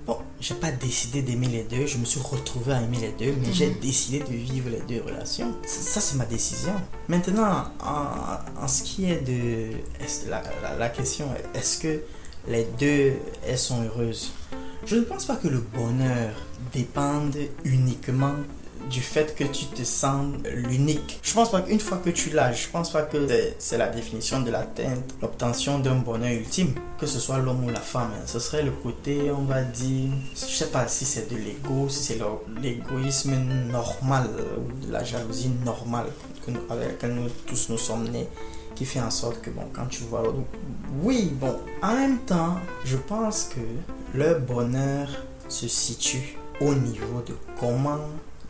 [0.06, 3.36] Bon, j'ai pas décidé d'aimer les deux, je me suis retrouvé à aimer les deux,
[3.40, 5.54] mais j'ai décidé de vivre les deux relations.
[5.66, 6.74] Ça, c'est ma décision.
[7.08, 9.78] Maintenant, en, en ce qui est de.
[10.30, 12.02] La, la, la question est est-ce que
[12.48, 13.14] les deux,
[13.48, 14.32] elles sont heureuses?
[14.86, 16.32] Je ne pense pas que le bonheur
[16.74, 18.34] dépende uniquement
[18.90, 21.20] du fait que tu te sens l'unique.
[21.22, 23.28] Je pense pas qu'une fois que tu l'as, je pense pas que
[23.60, 27.82] c'est- la définition de l'atteinte, l'obtention d'un bonheur ultime, que ce soit l'homme ou la
[27.82, 28.12] femme.
[28.26, 32.02] Ce serait le côté, on va dire, je sais pas si c'est de l'ego, si
[32.04, 32.20] c'est
[32.62, 33.36] l'égoïsme
[33.70, 36.08] normal, ou de la jalousie normale
[36.46, 38.30] que nous- avec laquelle nous tous nous sommes nés
[38.74, 40.38] qui fait en sorte que bon quand tu vois l'autre
[41.02, 43.60] oui bon en même temps je pense que
[44.18, 45.10] le bonheur
[45.50, 48.00] se situe au niveau de comment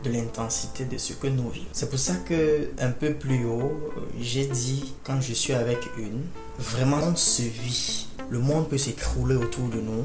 [0.04, 1.66] de l'intensité de ce que nous vivons.
[1.72, 5.78] C'est pour ça que un peu plus haut, euh, j'ai dit quand je suis avec
[5.98, 6.22] une,
[6.58, 8.06] vraiment on se vit.
[8.30, 10.04] Le monde peut s'écrouler autour de nous,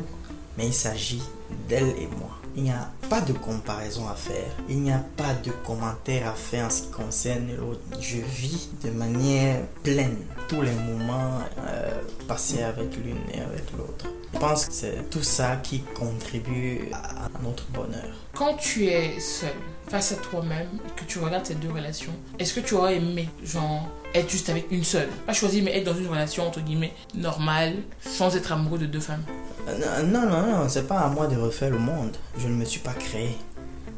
[0.57, 1.21] mais il s'agit
[1.67, 2.42] d'elle et moi.
[2.55, 4.51] Il n'y a pas de comparaison à faire.
[4.69, 7.81] Il n'y a pas de commentaire à faire en ce qui concerne l'autre.
[7.99, 11.91] Je vis de manière pleine tous les moments euh,
[12.27, 14.05] passés avec l'une et avec l'autre.
[14.33, 18.09] Je pense que c'est tout ça qui contribue à, notre bonheur.
[18.33, 19.53] Quand tu es seul,
[19.87, 23.87] face à toi-même, que tu regardes ces deux relations, est-ce que tu aurais aimé, genre,
[24.13, 25.09] être juste avec une seule?
[25.25, 28.99] Pas choisir, mais être dans une relation, entre guillemets, normale, sans être amoureux de deux
[28.99, 29.23] femmes.
[29.67, 32.15] Euh, Non, non, non, c'est pas à moi de refaire le monde.
[32.38, 33.38] Je ne me suis pas créé.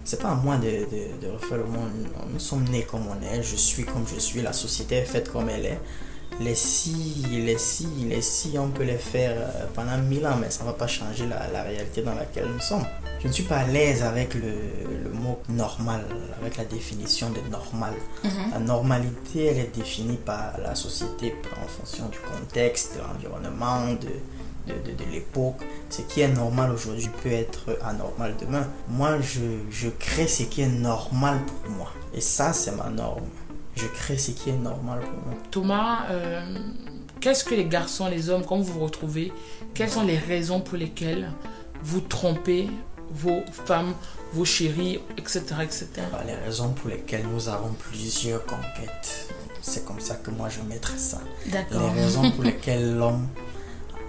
[0.04, 1.89] C'est pas à moi de, de- de refaire le monde.
[2.32, 5.32] Nous sommes nés comme on est, je suis comme je suis, la société est faite
[5.32, 5.80] comme elle est.
[6.39, 10.49] Les si, les si, les si, on peut les faire euh, pendant mille ans, mais
[10.51, 12.84] ça va pas changer la, la réalité dans laquelle nous sommes.
[13.21, 14.41] Je ne suis pas à l'aise avec le,
[15.06, 16.01] le mot normal,
[16.41, 17.93] avec la définition de normal.
[18.51, 24.10] La normalité, elle est définie par la société en fonction du contexte, de l'environnement, de,
[24.67, 25.58] de, de- de l'époque.
[25.89, 28.67] Ce qui est normal aujourd'hui peut être anormal demain.
[28.89, 31.91] Moi, je, je crée ce qui est normal pour moi.
[32.13, 33.23] Et ça, c'est ma norme.
[33.75, 35.34] Je crée ce qui est normal pour moi.
[35.51, 36.41] Thomas, euh,
[37.19, 39.34] qu'est-ce que les garçons, les hommes, quand vous vous retrouvez,
[39.73, 41.30] quelles sont les raisons pour lesquelles
[41.84, 42.69] vous trompez
[43.12, 43.93] vos femmes,
[44.34, 45.41] vos chéris, etc.
[45.62, 45.88] etc.
[46.12, 49.30] Bah, les raisons pour lesquelles nous avons plusieurs conquêtes,
[49.62, 51.19] c'est comme ça que moi je mettrais ça.
[51.47, 51.82] D'accord.
[51.93, 53.28] Les raisons pour lesquelles l'homme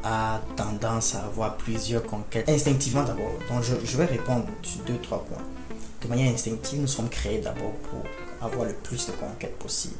[0.06, 2.48] a tendance à avoir plusieurs conquêtes.
[2.48, 5.42] Instinctivement d'abord, donc je, je vais répondre sur deux, trois points.
[6.02, 8.04] De manière instinctive, nous sommes créés d'abord pour
[8.46, 9.96] avoir le plus de conquêtes possible.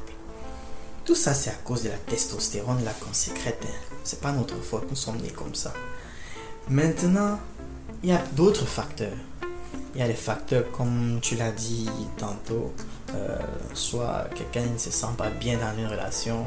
[1.03, 3.63] Tout ça, c'est à cause de la testostérone là qu'on sécrète.
[3.65, 3.95] hein.
[4.03, 5.73] C'est pas notre faute, nous sommes nés comme ça.
[6.69, 7.39] Maintenant,
[8.03, 9.17] il y a d'autres facteurs.
[9.95, 12.73] Il y a les facteurs, comme tu l'as dit tantôt,
[13.15, 13.37] euh,
[13.73, 16.45] soit quelqu'un ne se sent pas bien dans une relation,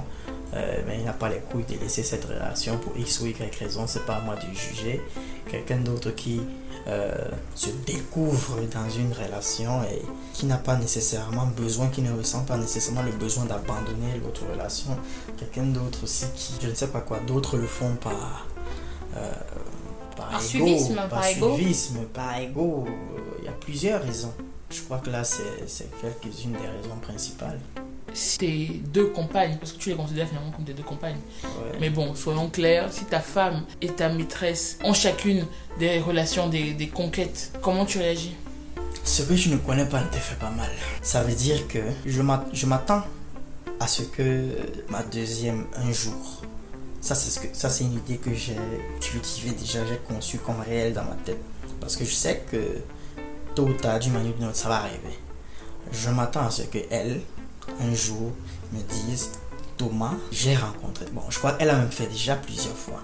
[0.54, 3.54] euh, mais il n'a pas les couilles de laisser cette relation pour X ou Y
[3.56, 5.00] raison, c'est pas à moi de juger.
[5.50, 6.40] Quelqu'un d'autre qui
[6.86, 7.14] euh,
[7.54, 12.56] se découvre dans une relation et qui n'a pas nécessairement besoin, qui ne ressent pas
[12.56, 14.96] nécessairement le besoin d'abandonner l'autre relation.
[15.38, 18.46] Quelqu'un d'autre aussi qui, je ne sais pas quoi, d'autres le font par.
[19.16, 19.32] euh,
[20.16, 21.54] par, Par ego, suivisme, par ego.
[21.56, 22.86] suivisme, par ego.
[23.38, 24.32] Il y a plusieurs raisons.
[24.70, 27.58] Je crois que là, c'est c'est quelques-unes des raisons principales.
[28.12, 31.78] Si tes deux compagnes, parce que tu les considères finalement comme tes deux compagnes, Ouais.
[31.80, 35.46] mais bon, soyons clairs, si ta femme et ta maîtresse ont chacune
[35.78, 38.34] des relations, des, des conquêtes, comment tu réagis?
[39.04, 40.70] Ce que je ne connais pas ne te fait pas mal.
[41.02, 43.02] Ça veut dire que je m'a- je m'attends
[43.78, 44.46] à ce que
[44.90, 46.42] ma deuxième un jour.
[47.00, 48.56] Ça c'est ce que ça c'est une idée que j'ai
[49.00, 51.40] cultivée déjà, j'ai conçue comme réelle dans ma tête
[51.80, 52.58] parce que je sais que
[53.54, 55.18] tôt ou tard d'une manière ou d'une autre ça va arriver.
[55.92, 57.22] Je m'attends à ce que elle
[57.80, 58.32] un jour
[58.72, 59.30] me dise
[59.76, 61.06] Thomas, j'ai rencontré.
[61.12, 63.02] Bon, je crois qu'elle a même fait déjà plusieurs fois.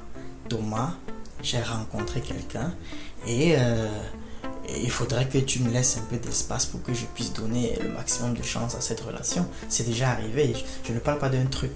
[0.48, 0.94] Thomas,
[1.42, 2.74] j'ai rencontré quelqu'un
[3.26, 3.88] et euh,
[4.68, 7.78] et il faudrait que tu me laisses un peu d'espace pour que je puisse donner
[7.80, 9.46] le maximum de chance à cette relation.
[9.68, 10.54] C'est déjà arrivé.
[10.54, 11.72] Je, je ne parle pas d'un truc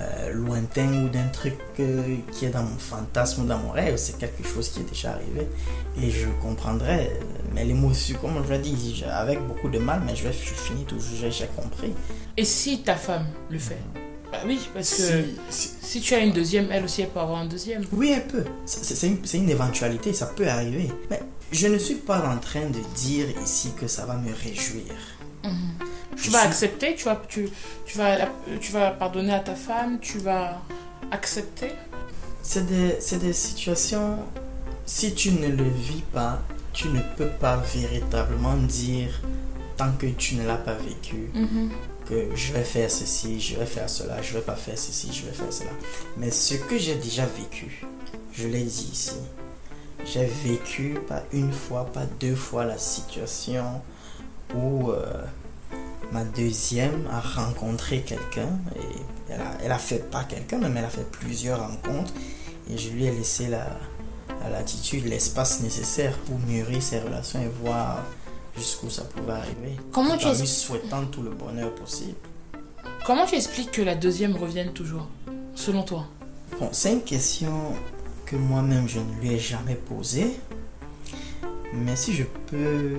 [0.00, 3.96] euh, lointain ou d'un truc euh, qui est dans mon fantasme ou dans mon rêve.
[3.96, 5.46] C'est quelque chose qui est déjà arrivé.
[6.00, 7.10] Et je comprendrais.
[7.12, 10.54] euh, Mais l'émotion, comme je l'ai dit, avec beaucoup de mal, mais je vais je
[10.54, 11.92] finis toujours, j'ai- compris.
[12.36, 13.78] Et si ta femme le fait?
[14.32, 17.46] Bah oui, parce que Si- tu as une deuxième, elle aussi, elle peut avoir un
[17.46, 17.84] deuxième.
[17.92, 18.42] Oui, un peu.
[18.66, 20.90] C'est une, c'est une éventualité, ça peut arriver.
[21.08, 21.20] Mais
[21.52, 24.92] je ne suis pas en train de dire ici que ça va me réjouir.
[25.44, 25.48] Je
[26.16, 27.48] Tu vas suis- accepter, tu vas, tu,
[27.86, 28.16] tu, vas,
[28.60, 30.60] tu vas pardonner à ta femme, tu vas
[31.10, 31.70] accepter.
[32.42, 34.18] C'est des, des situations,
[34.86, 36.40] si tu ne le vis pas,
[36.72, 39.20] tu ne peux pas véritablement dire,
[39.76, 41.30] tant que tu ne l'as pas vécu,
[42.06, 45.24] que je vais faire ceci, je vais faire cela, je vais pas faire ceci, je
[45.26, 45.70] vais faire cela.
[46.18, 47.84] Mais ce que j'ai déjà vécu,
[48.32, 49.16] je l'ai dit ici,
[50.04, 53.80] j'ai vécu pas une fois, pas deux fois la situation
[54.54, 55.06] où euh,
[56.12, 60.84] ma deuxième a rencontré quelqu'un et elle a, elle a fait pas quelqu'un, mais elle
[60.86, 62.12] a fait plusieurs rencontres
[62.70, 63.66] et je lui ai laissé la,
[64.42, 68.04] la latitude, l'espace nécessaire pour mûrir ses relations et voir
[68.56, 69.76] jusqu'où ça pouvait arriver.
[69.92, 72.16] Comment Tout tu en lui souhaitant tout le bonheur possible.
[73.04, 75.08] Comment tu expliques que la deuxième revienne toujours,
[75.54, 76.06] selon toi?
[76.58, 77.72] Bon, c'est une question
[78.26, 80.36] que moi-même je ne lui ai jamais posée.
[81.74, 82.96] Mais si je peux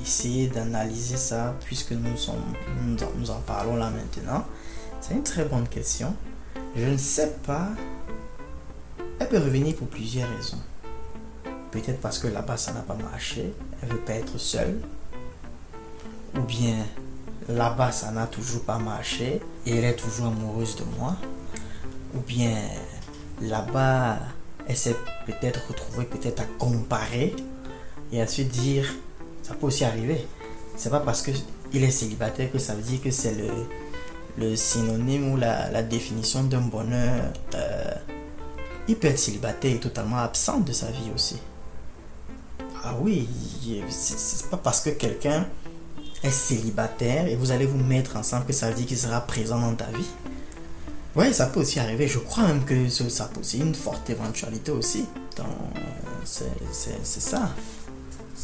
[0.00, 2.10] essayer d'analyser ça, puisque nous,
[2.84, 4.44] nous, en, parlons là maintenant,
[5.00, 6.14] c'est une très bonne question.
[6.74, 7.68] Je ne sais pas.
[9.18, 10.60] Elle peut revenir pour plusieurs raisons.
[11.70, 14.80] Peut-être parce que là-bas ça n'a pas marché, elle veut pas être seule.
[16.36, 16.84] Ou bien
[17.48, 21.16] là-bas ça n'a toujours pas marché et elle est toujours amoureuse de moi
[22.16, 22.56] ou bien
[23.40, 24.18] là-bas,
[24.66, 27.34] elle s'est peut-être retrouvée peut-être à comparer
[28.12, 28.86] et à se dire,
[29.46, 30.26] ça peut aussi arriver.
[30.76, 31.30] C'est pas parce que
[31.72, 33.34] il est célibataire que ça veut dire que c'est
[34.38, 37.32] le, synonyme ou la, définition d'un bonheur.
[38.88, 41.36] il peut être célibataire et totalement absent de sa vie aussi.
[42.84, 43.28] Ah oui,
[43.88, 45.46] c'est pas parce que quelqu'un
[46.22, 49.60] est célibataire et vous allez vous mettre ensemble que ça veut dire qu'il sera présent
[49.60, 50.10] dans ta vie.
[51.14, 52.08] Ouais, ça peut aussi arriver.
[52.08, 55.06] Je crois même que ça peut aussi une forte éventualité aussi.
[56.24, 57.50] C'est ça.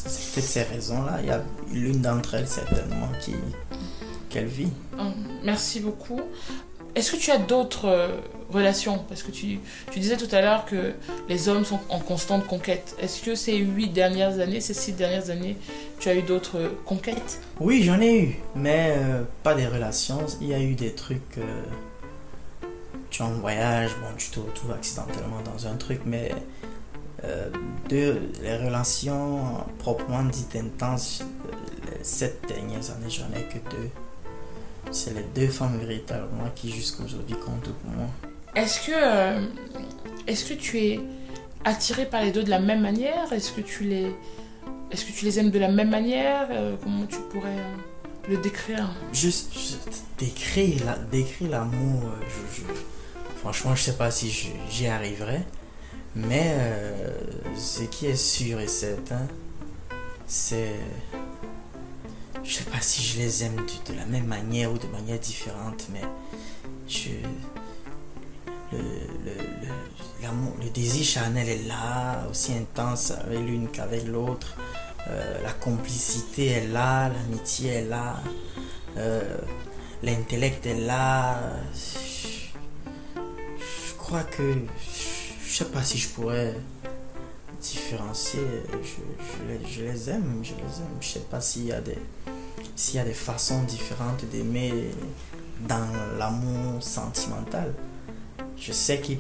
[0.07, 1.19] C'est peut-être ces raisons-là.
[1.23, 3.35] Il y a l'une d'entre elles certainement qui
[4.29, 4.69] qu'elle vit.
[4.99, 5.13] Hum,
[5.45, 6.21] Merci beaucoup.
[6.95, 8.09] Est-ce que tu as d'autres euh,
[8.51, 8.99] relations?
[9.09, 9.61] Parce que tu,
[9.91, 10.93] tu disais tout à l'heure que
[11.29, 12.95] les hommes sont en constante conquête.
[13.01, 15.57] Est-ce que ces huit dernières années, ces six dernières années,
[16.01, 17.41] tu as eu d'autres euh, conquêtes?
[17.61, 20.25] Oui, j'en ai eu, mais euh, pas des relations.
[20.41, 21.39] Il y a eu des trucs.
[23.11, 26.31] tu en voyage, bon, tu te retrouves accidentellement dans un truc, mais
[27.25, 27.49] euh,
[27.89, 29.41] de, les relations
[29.79, 33.89] proprement dites intenses, euh, les sept dernières années, j'en ai que deux.
[34.91, 38.09] C'est les deux femmes véritablement qui jusqu'à aujourd'hui comptent pour moi.
[38.55, 39.41] Est-ce que, euh,
[40.27, 41.01] est-ce que tu es
[41.65, 43.33] attiré par les deux de la même manière?
[43.33, 44.15] Est-ce que tu les
[44.91, 46.49] Est-ce que tu les aimes de la même manière?
[46.51, 48.91] Euh, Comment tu pourrais euh, le décrire?
[49.13, 54.31] Juste, juste décrire la- décrire l'amour, euh, je, je- franchement, je sais pas si
[54.69, 55.41] j'y arriverai.
[56.15, 57.11] Mais euh,
[57.57, 59.27] ce qui est sûr et certain,
[60.27, 60.75] c'est.
[62.45, 65.87] Je sais pas si je les aime de, la même manière ou de manière différente,
[65.93, 66.03] mais.
[70.61, 74.57] Le, désir charnel est là, aussi intense avec l'une qu'avec l'autre.
[75.09, 78.23] Euh, la complicité est là, l'amitié est là.
[78.97, 79.37] Euh,
[80.03, 81.39] l'intellect est là.
[83.59, 84.55] Je crois que
[85.53, 86.57] je sais pas si je pourrais
[87.61, 88.41] différencier.
[88.83, 90.97] Je, les, aime, je les aime.
[90.99, 91.99] Je sais pas s'il y a des
[92.75, 94.73] s'il y a des façons différentes d'aimer
[95.69, 97.75] dans l'amour sentimental.
[98.57, 99.19] Je sais qu'il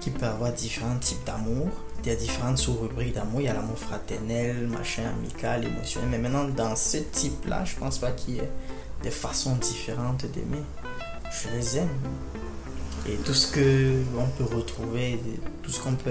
[0.00, 1.68] qu'il peut y avoir différents types d'amour.
[2.04, 3.40] Il y a différentes sous-rubriques d'amour.
[3.40, 6.08] Il y a l'amour fraternel, machin, amical, émotionnel.
[6.08, 8.50] Mais maintenant, dans ce type-là, je pense pas qu'il y ait
[9.02, 10.62] des façons différentes d'aimer.
[11.32, 11.98] Je les aime.
[13.06, 15.20] Et tout ce que on peut retrouver,
[15.62, 16.10] tout ce qu'on peut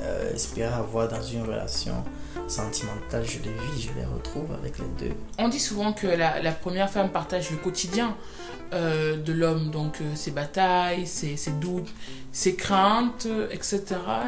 [0.00, 2.04] euh, espérer avoir dans une relation
[2.46, 5.14] sentimentale, je les vis, je les retrouve avec les deux.
[5.38, 8.16] On dit souvent que la, la première femme partage le quotidien
[8.72, 11.88] euh, de l'homme, donc euh, ses batailles, ses, ses doutes,
[12.32, 13.82] ses craintes, etc.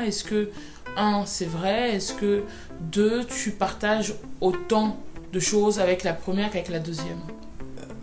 [0.07, 0.51] Est-ce que,
[0.97, 1.95] un, c'est vrai?
[1.95, 2.43] Est-ce que,
[2.81, 4.97] deux, tu partages autant
[5.33, 7.21] de choses avec la première qu'avec la deuxième?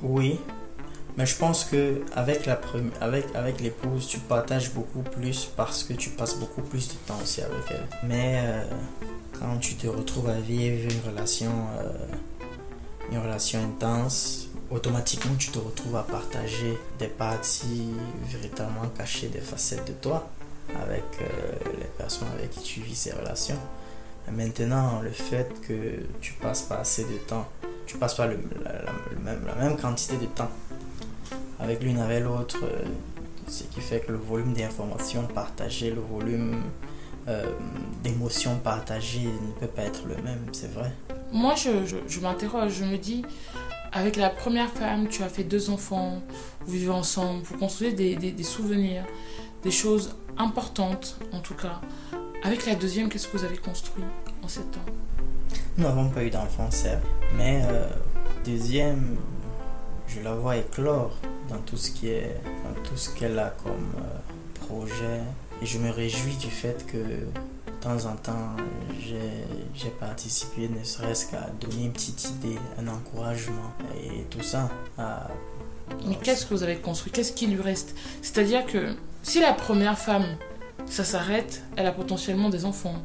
[0.01, 0.39] Oui,
[1.17, 5.84] mais je pense que avec la premi- avec avec l'épouse, tu partages beaucoup plus parce
[5.84, 7.88] que tu passes beaucoup plus de temps aussi avec elle.
[8.03, 8.63] Mais euh,
[9.39, 11.91] quand tu te retrouves à vivre une relation euh,
[13.12, 17.89] une relation intense, automatiquement tu te retrouves à partager des parties
[18.30, 20.30] véritablement cachées, des facettes de toi
[20.84, 21.25] avec euh,
[21.80, 23.60] les personnes avec qui tu vis ces relations.
[24.27, 27.47] Et maintenant, le fait que tu passes pas assez de temps,
[27.86, 28.34] tu passes pas la,
[29.23, 30.51] même, la même quantité de temps
[31.60, 32.86] avec l'une avec l'autre, euh,
[33.48, 36.63] ce qui fait que le volume d'informations partagées, le volume
[37.28, 37.46] euh,
[38.04, 40.92] d'émotions partagées ne peut pas être le même, c'est vrai.
[41.32, 43.24] Moi, je, je, je m'interroge, je me dis,
[43.92, 46.22] avec la première femme, tu as fait deux enfants,
[46.66, 49.06] vous vivez ensemble, vous construisez des, des, des souvenirs,
[49.63, 51.82] des choses importantes en tout cas.
[52.44, 54.04] Avec la deuxième, qu'est-ce que vous avez construit
[54.44, 54.92] en sept ans?
[55.78, 57.04] Nous n'avons pas eu d'enfants, certes,
[57.36, 57.88] mais euh,
[58.46, 59.18] deuxième,
[60.08, 61.12] je la vois éclore
[61.50, 65.22] dans tout ce qui est, dans tout ce qu'elle a comme euh, projet,
[65.62, 67.28] et je me réjouis du fait que de
[67.82, 68.56] temps en temps,
[69.00, 69.20] j'ai
[69.76, 73.72] j'ai participé, ne serait-ce qu'à donner une petite idée, un encouragement,
[74.04, 74.70] et tout ça.
[74.98, 75.28] à-
[76.06, 77.96] Mais qu'est-ce que vous avez construit Qu'est-ce qui lui reste?
[78.22, 78.93] C'est-à-dire que
[79.24, 80.26] si la première femme,
[80.86, 82.96] ça s'arrête, elle a potentiellement des enfants,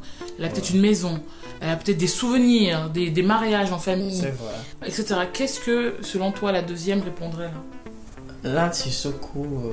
[0.43, 1.21] elle a peut-être une maison,
[1.61, 4.89] elle a peut-être des souvenirs, des, des mariages en famille, vrai.
[4.89, 5.15] etc.
[5.33, 8.51] Qu'est-ce que, selon toi, la deuxième répondrait là?
[8.51, 9.73] Là, sur ce coup, euh,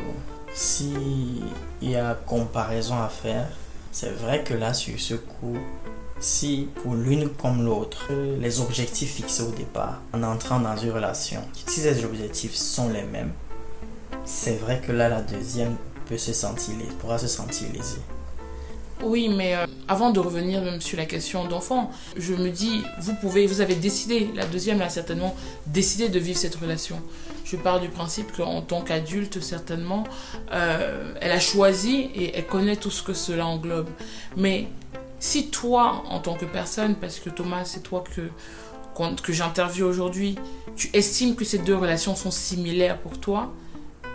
[0.53, 0.93] si
[1.81, 3.47] il y a comparaison à faire,
[3.91, 5.57] c'est vrai que là, sur ce coup,
[6.19, 11.41] si pour l'une comme l'autre, les objectifs fixés au départ, en entrant dans une relation,
[11.65, 13.31] si ces objectifs sont les mêmes,
[14.23, 18.01] c'est vrai que là, la deuxième peut se sentir, pourra se sentir lésée.
[19.01, 23.13] Oui, mais euh, avant de revenir même sur la question d'enfant, je me dis, vous
[23.15, 25.35] pouvez, vous avez décidé, la deuxième a certainement
[25.67, 27.01] décidé de vivre cette relation.
[27.45, 30.03] Je pars du principe qu'en tant qu'adulte, certainement,
[30.51, 33.89] euh, elle a choisi et elle connaît tout ce que cela englobe.
[34.35, 34.67] Mais
[35.19, 38.29] si toi, en tant que personne, parce que Thomas, c'est toi que,
[39.23, 40.35] que j'interviewe aujourd'hui,
[40.75, 43.53] tu estimes que ces deux relations sont similaires pour toi,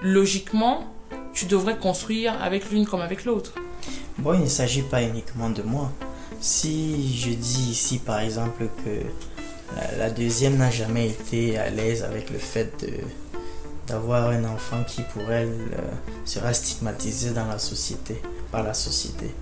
[0.02, 0.93] logiquement,
[1.34, 3.52] tu devrais construire avec l'une comme avec l'autre.
[4.18, 5.90] Bon, il ne s'agit pas uniquement de moi.
[6.40, 9.00] Si je dis ici, par exemple, que
[9.76, 12.86] la, la deuxième n'a jamais été à l'aise avec le fait
[13.86, 15.80] d'avoir un enfant qui pour elle euh,
[16.24, 19.34] sera stigmatisé dans la société, par la société.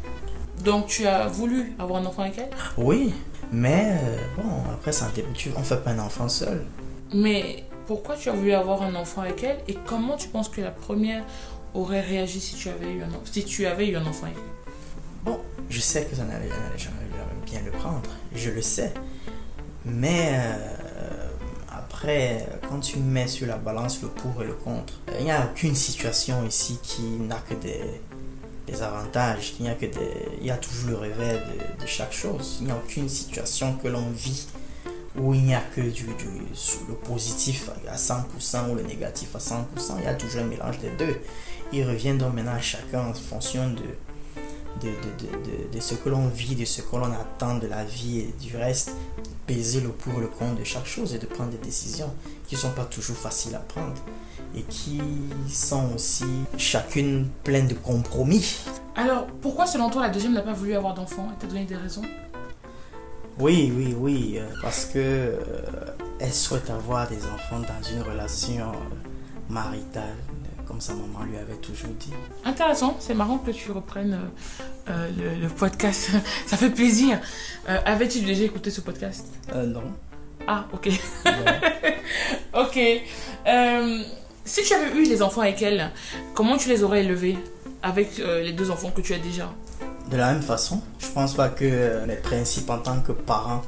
[0.64, 2.50] Donc tu as voulu avoir un enfant avec elle?
[2.76, 3.12] Oui,
[3.52, 6.64] mais euh, bon, après, ça, tu- on fait pas un enfant seul.
[7.12, 9.58] Mais pourquoi tu as voulu avoir un enfant avec elle?
[9.68, 11.24] Et comment tu penses que la première
[11.74, 14.26] aurait réagi si tu avais eu un, si tu avais eu un enfant
[15.24, 15.38] Bon,
[15.70, 16.96] je sais que ça n'allait jamais
[17.46, 18.92] bien le prendre, je le sais.
[19.84, 21.28] Mais euh,
[21.70, 25.44] après, quand tu mets sur la balance le pour et le contre, il n'y a
[25.50, 27.80] aucune situation ici qui n'a que des,
[28.66, 31.86] des avantages, il n'y a que des, il y a toujours le revers de, de
[31.86, 32.58] chaque chose.
[32.60, 34.46] Il n'y a aucune situation que l'on vit
[35.18, 36.46] où il n'y a que du, du-
[36.88, 39.62] le positif à 100% ou le négatif à 100%.
[39.98, 41.16] Il y a toujours un mélange des deux.
[41.72, 43.82] Il revient donc maintenant à chacun en fonction de
[44.80, 47.84] de, de, de, de, ce que l'on vit, de ce que l'on attend de la
[47.84, 48.92] vie et du reste,
[49.46, 52.12] peser le pour le contre de chaque chose et de prendre des décisions
[52.48, 53.94] qui ne sont pas toujours faciles à prendre
[54.56, 55.00] et qui
[55.48, 56.24] sont aussi
[56.58, 58.58] chacune pleines de compromis.
[58.96, 61.76] Alors, pourquoi selon toi la deuxième n'a pas voulu avoir d'enfant Elle t'a donné des
[61.76, 62.02] raisons?
[63.38, 65.38] Oui, oui, oui, euh, parce que euh,
[66.18, 69.08] elle souhaite avoir des enfants dans une relation euh,
[69.48, 70.16] maritale,
[70.72, 72.14] comme sa maman lui avait toujours dit.
[72.46, 74.18] Intéressant, c'est marrant que tu reprennes
[74.88, 76.08] le, podcast.
[76.46, 77.20] Ça fait plaisir.
[77.66, 79.26] Avais-tu déjà écouté ce podcast?
[79.54, 79.82] Non.
[80.46, 80.88] Ah, ok.
[82.54, 82.78] ok.
[84.46, 85.90] si tu avais eu les enfants avec elle,
[86.32, 87.36] comment tu les aurais élevés
[87.82, 89.52] avec les deux enfants que tu as déjà?
[90.10, 90.80] De la même façon.
[90.98, 93.62] Je pense pas que les principes en tant que parents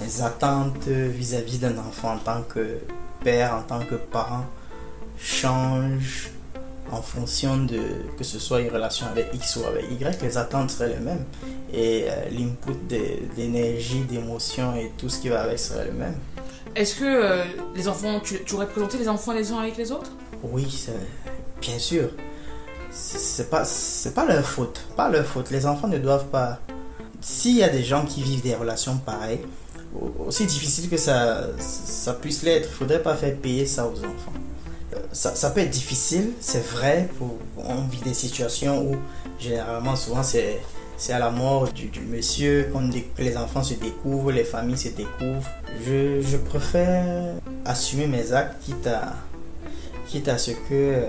[0.00, 2.78] les attentes vis-à-vis d'un enfant en tant que
[3.24, 4.44] père, en tant que parent,
[5.18, 6.30] changent
[6.92, 7.80] en fonction de
[8.16, 11.24] que ce soit une relation avec X ou avec Y, les attentes seraient les mêmes.
[11.72, 12.76] Et euh, l'input
[13.36, 16.14] d'énergie, d'émotion et tout ce qui va avec serait le même.
[16.74, 19.90] Est-ce que euh, les enfants, tu, tu, aurais présenté les enfants les uns avec les
[19.90, 20.10] autres?
[20.42, 20.86] Oui,
[21.60, 22.10] bien sûr.
[22.90, 23.64] C'est pas,
[24.14, 24.80] pas leur faute.
[24.96, 25.50] Pas leur faute.
[25.50, 26.60] Les enfants ne doivent pas.
[27.20, 29.40] S'il y a des gens qui vivent des relations pareilles,
[30.26, 34.32] aussi difficile que ça, ça puisse l'être, il faudrait pas faire payer ça aux enfants.
[35.16, 37.08] Ça, peut être difficile, c'est vrai,
[37.56, 38.96] on vit des situations où
[39.38, 40.60] généralement, souvent, c'est
[41.10, 42.70] à la mort du, monsieur
[43.16, 45.48] que les enfants se découvrent, les familles se découvrent.
[45.86, 47.32] Je, préfère
[47.64, 49.14] assumer mes actes, quitte à,
[50.06, 51.08] quitte à ce que euh,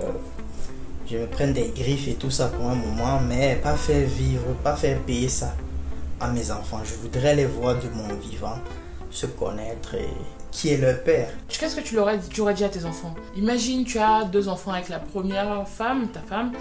[1.11, 4.53] je me prenne des griffes et tout ça pour un moment, mais pas faire vivre,
[4.63, 5.53] pas faire payer ça
[6.21, 6.79] à mes enfants.
[6.85, 8.55] Je voudrais les voir de mon vivant,
[9.11, 10.07] se connaître et
[10.57, 11.29] qui est leur père.
[11.49, 14.97] Qu'est-ce que tu, aurais dit à tes enfants Imagine, tu as deux enfants avec la
[14.97, 16.51] première femme, ta femme,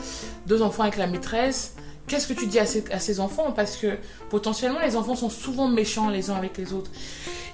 [0.46, 1.74] deux enfants avec la maîtresse.
[2.06, 3.52] Qu'est-ce que tu dis à ces, enfants?
[3.52, 3.96] Parce que
[4.28, 6.90] potentiellement, les enfants sont souvent méchants les uns avec les autres.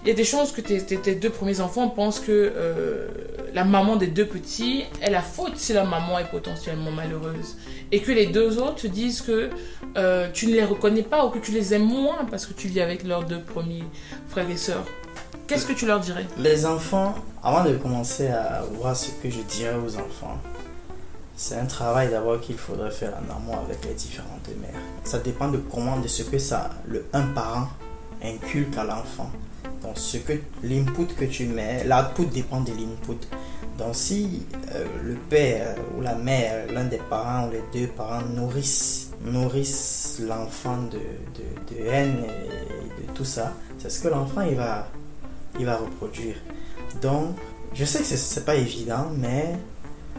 [0.03, 3.07] Il y a des chances que tes, tes, deux premiers enfants pensent que euh,
[3.55, 7.57] la maman des deux petits est la faute si la maman est potentiellement malheureuse.
[7.93, 9.49] Et que les deux autres disent que
[9.97, 12.67] euh, tu ne les reconnais pas ou que tu les aimes moins parce que tu
[12.67, 13.85] vis avec leurs deux premiers
[14.29, 14.87] frères et sœurs.
[15.47, 19.41] Qu'est-ce que tu leur dirais Les enfants, avant de commencer à voir ce que je
[19.41, 20.39] dirais aux enfants,
[21.37, 24.81] c'est un travail d'abord qu'il faudrait faire en amont avec les différentes mères.
[25.05, 26.37] Ça dépend de comment, de ce que
[26.87, 27.69] le un parent
[28.23, 29.31] inculque à l'enfant.
[29.83, 33.27] Donc, ce que l'input que tu mets, l'output dépend de l'input.
[33.79, 38.23] Donc, si euh, le père ou la mère, l'un des parents ou les deux parents
[38.23, 44.43] nourrissent, nourrissent l'enfant de, de, de, haine et de tout ça, c'est ce que l'enfant
[44.43, 44.87] il va,
[45.59, 46.37] il va reproduire.
[47.01, 47.37] Donc,
[47.75, 49.57] je sais que ce n'est pas évident, mais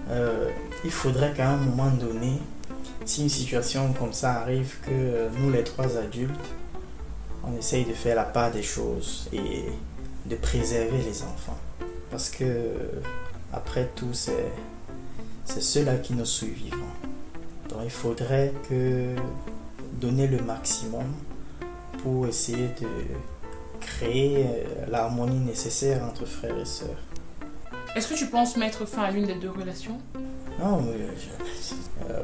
[0.10, 0.50] euh,
[0.84, 2.40] il faudrait qu'à un moment donné,
[3.06, 6.34] si une situation comme ça arrive, que nous les trois adultes,
[7.44, 9.66] on essaye de faire la part des choses et
[10.26, 11.58] de préserver les enfants.
[12.10, 12.46] Parce que,
[13.52, 14.52] après tout, c'est,
[15.46, 16.80] c'est ceux-là qui nous suivront.
[17.70, 19.16] Donc il faudrait que
[20.00, 21.06] donner le maximum
[22.02, 22.88] pour essayer de
[23.86, 26.90] créer euh, l'harmonie nécessaire entre frères et sœurs.
[27.96, 30.00] Est-ce que tu penses mettre fin à l'une des deux relations?
[30.60, 32.24] Non, mais je, euh,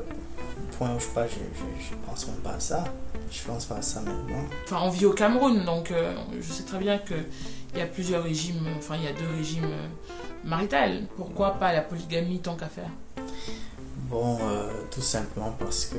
[0.77, 2.83] point où je pas, je, je, pense même pas à ça.
[3.31, 4.43] Je pense pas à ça maintenant.
[4.63, 7.25] Enfin, on vit au Cameroun, donc euh, je sais très bien qu'il
[7.75, 9.87] y a plusieurs régimes, enfin, il y a deux régimes euh,
[10.43, 11.03] maritales.
[11.17, 12.89] Pourquoi pas la polygamie tant qu'à faire?
[14.09, 15.97] Bon, euh, tout simplement parce que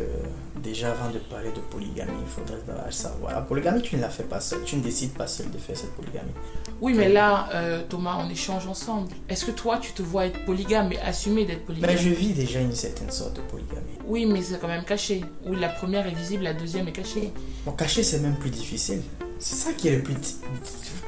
[0.61, 3.33] déjà avant de parler de polygamie, il faudrait savoir.
[3.33, 4.65] La polygamie, tu ne la fais pas seule.
[4.65, 6.33] Tu ne décides pas seul de faire cette polygamie.
[6.81, 9.09] Oui, mais là, euh, Thomas, on échange ensemble.
[9.29, 11.91] Est-ce que toi, tu te vois être polygame et assumer d'être polygame?
[11.91, 13.99] Mais je vis déjà une certaine sorte de polygamie.
[14.07, 15.25] Oui, mais c'est quand même caché.
[15.47, 17.33] Ou la première est visible, la deuxième est cachée.
[17.65, 19.03] Bon, caché, c'est même plus difficile.
[19.39, 20.17] C'est ça qui est le plus.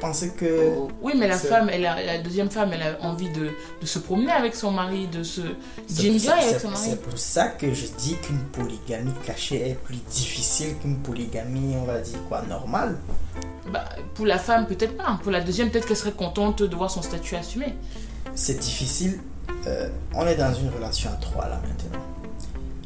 [0.02, 0.88] Vous pensez que.
[1.00, 4.00] Oui, mais la femme, elle a, la deuxième femme, elle a envie de, de se
[4.00, 6.88] promener avec son mari, de se enjoy avec son mari.
[6.90, 11.84] C'est pour ça que je dis qu'une polygamie cachée est plus difficile qu'une polygamie, on
[11.84, 12.98] va dire quoi, normale.
[13.72, 13.84] Bah,
[14.14, 15.20] pour la femme, peut-être pas.
[15.22, 17.76] Pour la deuxième, peut-être qu'elle serait contente de voir son statut assumé.
[18.34, 19.20] C'est difficile.
[19.68, 22.00] Euh, on est dans une relation à trois là maintenant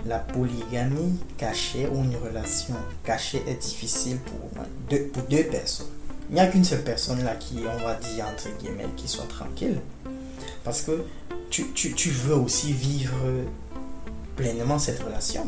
[0.06, 5.95] la polygamie cachée ou une relation cachée est difficile pour deux, pour deux personnes.
[6.28, 9.28] Il n'y a qu'une seule personne là qui, on va dire, entre guillemets, qui soit
[9.28, 9.80] tranquille.
[10.64, 11.04] Parce que
[11.50, 13.14] tu, tu, tu veux aussi vivre
[14.34, 15.46] pleinement cette relation.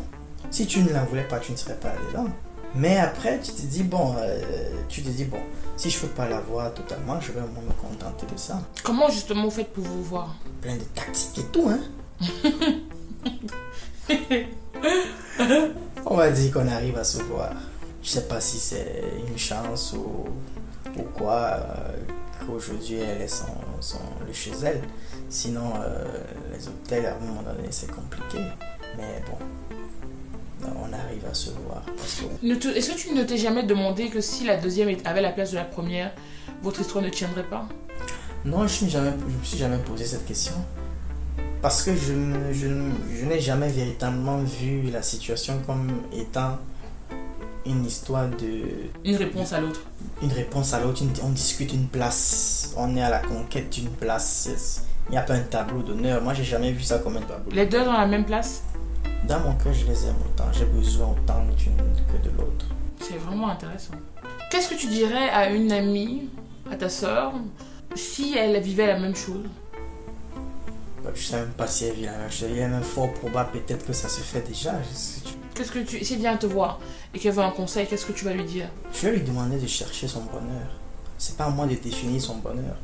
[0.51, 2.27] Si tu ne la voulais pas, tu ne serais pas dedans.
[2.75, 4.39] Mais après, tu te dis, bon, euh,
[4.87, 5.39] tu te dis, bon,
[5.75, 8.61] si je ne peux pas la voir totalement, je vais me contenter de ça.
[8.83, 10.35] Comment justement vous faites pour vous voir?
[10.61, 11.79] Plein de tactiques et tout, hein
[16.19, 17.53] va dire qu'on arrive à se voir.
[18.03, 20.27] Je sais pas si c'est une chance ou,
[20.99, 21.97] ou quoi euh,
[22.45, 23.45] qu'aujourd'hui elle est son,
[23.79, 23.97] son-
[24.27, 24.81] le chez elle.
[25.29, 26.03] Sinon, euh,
[26.53, 28.39] les hôtels à un moment donné c'est compliqué.
[28.97, 29.37] Mais bon,
[30.75, 31.83] on arrive à se voir.
[32.41, 35.51] Que Est-ce que tu ne t'es jamais demandé que si la deuxième avait la place
[35.51, 36.11] de la première,
[36.63, 37.67] votre histoire ne tiendrait pas?
[38.45, 40.53] Non, je ne me suis jamais posé cette question.
[41.61, 42.13] Parce que je,
[42.53, 46.57] je n'ai jamais véritablement vu la situation comme étant
[47.69, 48.63] une histoire de.
[49.05, 49.81] Une réponse à l'autre.
[50.21, 51.01] Une réponse à l'autre.
[51.03, 52.73] Une- On discute une place.
[52.75, 54.83] On est à la conquête d'une place.
[55.07, 56.21] Il n'y a pas un tableau d'honneur.
[56.21, 57.51] Moi, j'ai jamais vu ça comme un tableau.
[57.51, 58.63] Les deux dans la même place?
[59.27, 60.45] Dans mon cœur, je les aime autant.
[60.51, 62.65] J'ai besoin autant d'une que de l'autre.
[62.99, 63.93] C'est vraiment intéressant.
[64.51, 66.29] Qu'est-ce que tu dirais à une amie,
[66.71, 67.33] à ta soeur,
[67.95, 69.45] si elle vivait la même chose?
[71.03, 72.49] Bah, Je ne sais même pas si elle vit la même chose.
[72.51, 74.73] Il est même fort probable peut-être que ça se fait déjà.
[74.91, 75.21] Je sais-
[75.59, 75.97] Qu'est-ce que tu...
[76.15, 76.79] Vient te voir
[77.13, 79.57] et qu'elle veut un conseil, qu'est-ce que tu vas lui dire Je vais lui demander
[79.57, 80.69] de chercher son bonheur.
[81.17, 82.77] C'est pas à moi de définir son bonheur.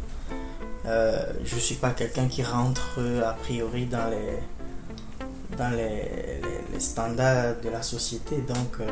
[0.86, 4.40] Euh, je suis pas quelqu'un qui rentre euh, a priori dans les
[5.58, 6.42] dans les,
[6.78, 8.92] standards de la société, donc euh,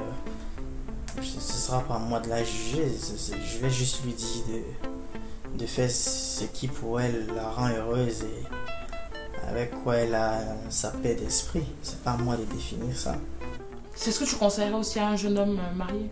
[1.22, 2.88] ce sera pas à moi de la juger.
[2.88, 8.24] Je vais juste lui dire de, de faire ce qui pour elle la rend heureuse
[8.24, 11.66] et avec quoi elle a sa paix d'esprit.
[11.82, 13.18] C'est pas à moi de définir ça.
[13.96, 16.10] C'est ce que tu conseillerais aussi à un jeune homme euh, marié?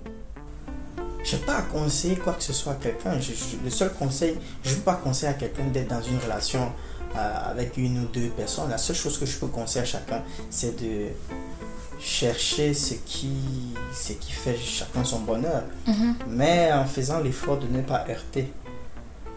[1.23, 3.13] Je n'ai pas à conseiller quoi que ce soit à quelqu'un.
[3.63, 6.71] Le seul conseil, je ne veux pas conseiller à quelqu'un d'être dans une relation
[7.15, 8.69] euh, avec une ou deux personnes.
[8.69, 11.07] La seule chose que je peux conseiller à chacun, c'est de
[11.99, 13.33] chercher ce qui,
[13.93, 15.63] ce qui fait chacun son bonheur.
[16.27, 18.51] Mais en faisant l'effort de ne pas heurter.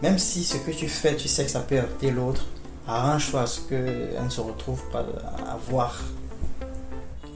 [0.02, 2.46] Même si ce que tu fais, tu sais que ça peut heurter l'autre,
[2.88, 5.98] arrange-toi à ce qu'elle ne se retrouve pas à voir.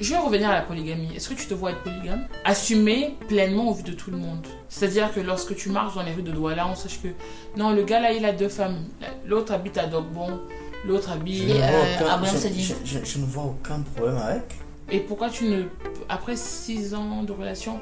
[0.01, 1.09] Je vais revenir à la polygamie.
[1.17, 2.27] Est-ce que tu te vois être polygame?
[2.45, 4.47] Assumer pleinement au vu de tout le monde.
[4.69, 7.09] C'est-à-dire que lorsque tu marches dans les rues de Douala, on sache que
[7.57, 8.85] non, le gars là, il a deux femmes.
[9.27, 10.39] L'autre habite à Dogbon,
[10.87, 11.51] l'autre habite.
[11.51, 12.63] euh, aucun- je- Sadi.
[12.63, 14.43] je- je- je ne vois aucun problème avec.
[14.91, 15.65] Et pourquoi tu ne.
[16.09, 17.79] Après six ans de relation,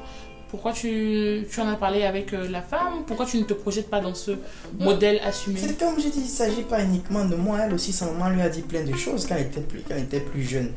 [0.49, 3.03] pourquoi tu, tu en as parlé avec euh, la femme?
[3.05, 4.31] Pourquoi tu ne te projettes pas dans ce
[4.79, 5.59] modèle assumé?
[5.59, 7.59] C'est comme je dis, il ne s'agit pas uniquement de moi.
[7.65, 9.93] Elle aussi, sa maman lui a dit plein de choses quand elle était plus, quand
[9.95, 10.71] elle était plus jeune.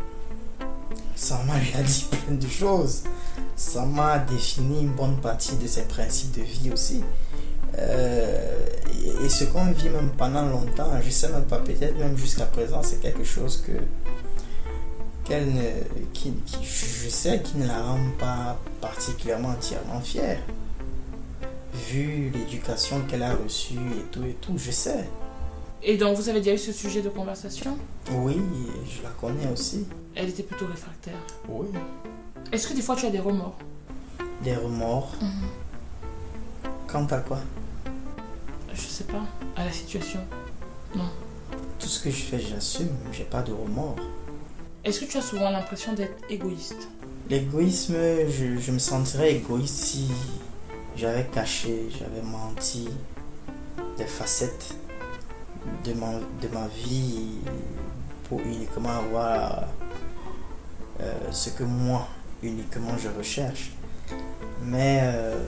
[1.20, 3.02] Sa maman lui a dit plein de choses.
[3.54, 7.04] Sa maman a défini une bonne partie de ses principes de vie aussi.
[7.78, 8.66] Euh,
[9.22, 12.82] et, ce qu'on vit même pendant longtemps, je sais même pas, peut-être même jusqu'à présent,
[12.82, 13.72] c'est quelque chose que
[15.24, 15.60] qu'elle ne,
[16.62, 20.40] je sais qui ne la rend pas particulièrement entièrement fière.
[21.90, 25.04] Vu l'éducation qu'elle a reçue et tout et tout, je sais.
[25.82, 27.76] Et donc, vous avez déjà eu ce sujet de conversation
[28.12, 28.36] Oui,
[28.86, 29.86] je la connais aussi.
[30.14, 31.18] Elle était plutôt réfractaire.
[31.48, 31.68] Oui.
[32.52, 33.56] Est-ce que des fois tu as des remords
[34.42, 35.14] Des remords.
[36.86, 37.38] Quant à quoi
[38.74, 39.22] Je sais pas,
[39.56, 40.20] à la situation.
[41.78, 42.90] Tout ce que je fais, j'assume.
[43.12, 43.96] J'ai pas de remords.
[44.84, 46.88] Est-ce que tu as souvent l'impression d'être égoïste
[47.30, 47.94] L'égoïsme,
[48.28, 50.08] je, je me sentirais égoïste si
[50.96, 52.88] j'avais caché, j'avais menti
[53.96, 54.74] des facettes
[55.84, 57.38] de ma, vie
[58.28, 59.64] pour uniquement avoir
[61.00, 62.08] euh, ce que moi,
[62.42, 63.72] uniquement, je recherche.
[64.62, 65.42] Mais euh,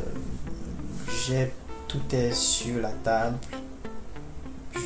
[1.27, 1.53] j'ai
[1.89, 3.37] tout est sur la table.
[4.75, 4.81] Je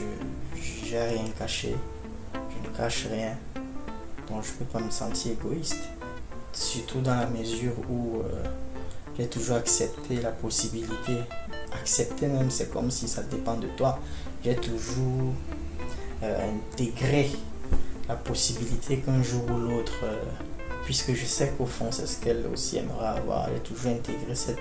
[0.84, 1.76] j'ai rien caché.
[2.34, 3.36] Je ne cache rien.
[4.28, 5.88] Donc je peux pas me sentir égoïste
[6.56, 8.44] surtout dans la mesure où euh,
[9.18, 11.18] j'ai toujours accepté la possibilité.
[11.72, 13.98] Accepter même, c'est comme si ça dépend de toi.
[14.44, 15.34] J'ai toujours
[16.22, 17.30] euh, intégré
[18.08, 20.16] la possibilité qu'un jour ou l'autre, euh,
[20.84, 24.60] puisque je sais qu'au fond c'est ce qu'elle aussi aimerait avoir, j'ai toujours intégré cette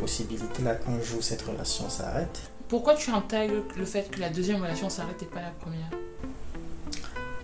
[0.00, 2.40] possibilité-là qu'un jour cette relation s'arrête.
[2.68, 5.90] Pourquoi tu intègres le fait que la deuxième relation s'arrête et pas la première?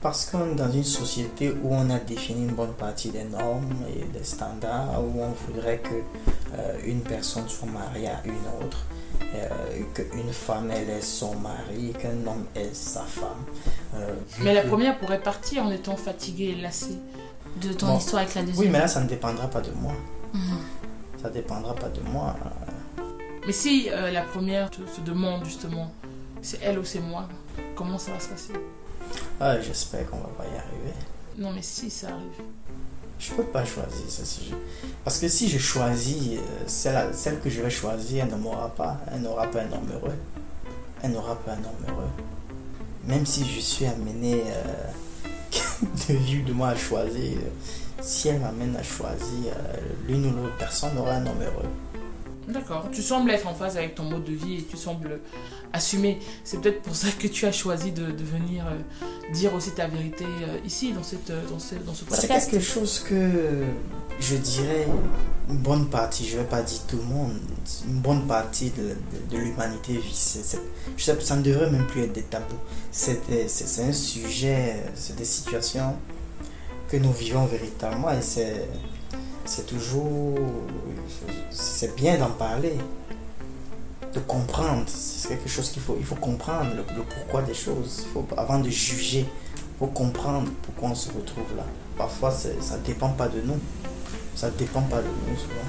[0.00, 3.72] Parce qu'on est dans une société où on a défini une bonne partie des normes
[3.94, 5.94] et des standards, où on voudrait que
[6.58, 8.84] euh, une personne soit mariée à une autre,
[9.94, 13.44] qu'une femme elle ait son mari, qu'un homme ait sa femme.
[13.94, 16.98] Euh, Mais la première pourrait partir en étant fatiguée et lassée.
[17.60, 17.98] De ton Bon.
[17.98, 18.64] histoire avec la deuxième.
[18.66, 19.92] Oui, mais là ça ne dépendra pas de moi.
[20.32, 20.58] Mhm.
[21.22, 22.34] Ça dépendra pas de moi.
[23.46, 25.92] Mais si euh, la première te, se demande justement,
[26.40, 27.28] c'est elle ou c'est moi,
[27.76, 28.52] comment ça va se passer?
[29.40, 30.94] Ah, J'espère qu'on va pas y arriver.
[31.38, 32.46] Non mais si ça arrive.
[33.22, 34.56] Je peux pas choisir ce sujet.
[35.04, 38.68] Parce que si je choisis euh, celle, celle que je vais choisir, elle ne m'aura
[38.68, 38.98] pas.
[39.12, 40.16] Elle n'aura pas un homme heureux.
[41.02, 42.10] Elle n'aura pas un homme heureux.
[43.04, 45.28] Même si je suis amené euh,
[46.08, 47.38] de ou de moi à choisir,
[48.00, 49.76] si elle m'amène à choisir euh,
[50.08, 52.01] l'une ou l'autre personne, aura un homme heureux.
[52.48, 52.88] D'accord.
[52.92, 55.20] Tu sembles être en phase avec ton mode de vie et tu sembles
[55.72, 56.18] assumer.
[56.44, 59.86] C'est peut-être pour ça que tu as choisi de, de venir euh, dire aussi ta
[59.86, 62.50] vérité euh, ici, dans, cette, euh, dans, ce, dans ce C'est podcast.
[62.50, 63.62] quelque chose que
[64.20, 64.86] je dirais
[65.50, 67.32] une bonne partie, je vais pas dire tout le monde,
[67.88, 70.12] une bonne partie de, de- de l'humanité vit.
[70.14, 70.60] C'est- c'est-
[70.96, 72.56] je sais, ça ne devrait même plus être des tabous.
[72.90, 75.94] C'est c'est c'est un sujet, c'est des situations
[76.88, 78.68] que nous vivons véritablement et c'est
[79.44, 80.38] c'est toujours
[81.50, 82.76] c'est bien d'en parler
[84.14, 88.02] de comprendre c'est quelque chose qu'il faut il faut comprendre le, le pourquoi des choses
[88.06, 91.64] il faut avant de juger il faut comprendre pourquoi on se retrouve là
[91.98, 93.58] parfois ça dépend pas de nous
[94.34, 95.68] ça dépend pas de nous souvent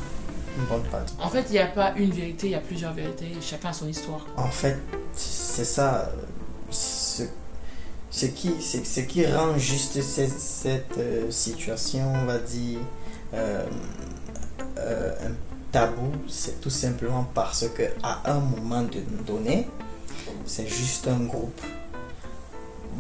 [0.57, 2.93] une bonne partie En fait, il n'y a pas une vérité, il y a plusieurs
[2.93, 3.31] vérités.
[3.41, 4.23] Chacun a son histoire.
[4.37, 4.77] En fait,
[5.15, 6.11] c'est ça.
[6.69, 7.23] Ce,
[8.11, 12.77] ce qui, c'est- ce qui rend juste cette, cette, euh, situation, on va dire,
[13.33, 13.65] euh,
[14.77, 15.31] euh, un
[15.71, 18.85] tabou, c'est tout simplement parce que à un moment
[19.25, 19.67] donné,
[20.45, 21.61] c'est juste un groupe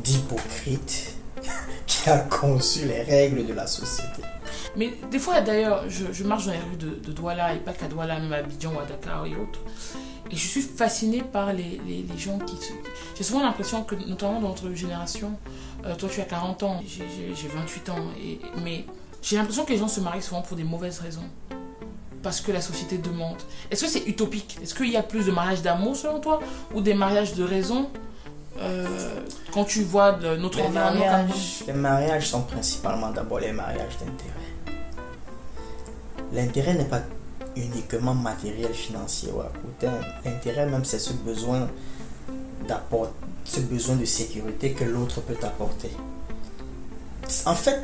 [0.03, 1.15] d'hypocrites
[1.85, 4.23] qui a conçu les règles de la société.
[4.75, 8.19] Mais des fois, d'ailleurs, je, marche dans les rues de, Douala et pas qu'à Douala,
[8.19, 9.59] même à Abidjan ou à Dakar et autres.
[10.31, 11.79] Et je suis fascinée par les,
[12.17, 12.73] gens qui se...
[13.15, 15.37] J'ai souvent l'impression que, notamment dans notre génération,
[15.85, 18.85] euh, toi tu as 40 ans, j'ai 28 ans, et, mais
[19.23, 21.23] j'ai l'impression que les gens se marient souvent pour des mauvaises raisons.
[22.21, 23.37] Parce que la société demande.
[23.71, 24.57] Est-ce que c'est utopique?
[24.61, 26.39] Est-ce qu'il y a plus de mariages d'amour selon toi?
[26.73, 27.89] Ou des mariages de raison?
[28.59, 28.85] Euh,
[29.53, 33.51] Quand tu vois de notre Les environnement comme- mariages, les mariages sont principalement d'abord les
[33.51, 34.77] mariages d'intérêt.
[36.33, 37.01] L'intérêt n'est pas
[37.55, 39.99] uniquement matériel, financier ou à court terme.
[40.25, 41.67] L'intérêt même, c'est ce besoin
[42.67, 43.11] d'apport,
[43.43, 45.91] ce besoin de sécurité que l'autre peut apporter.
[47.45, 47.81] En fait,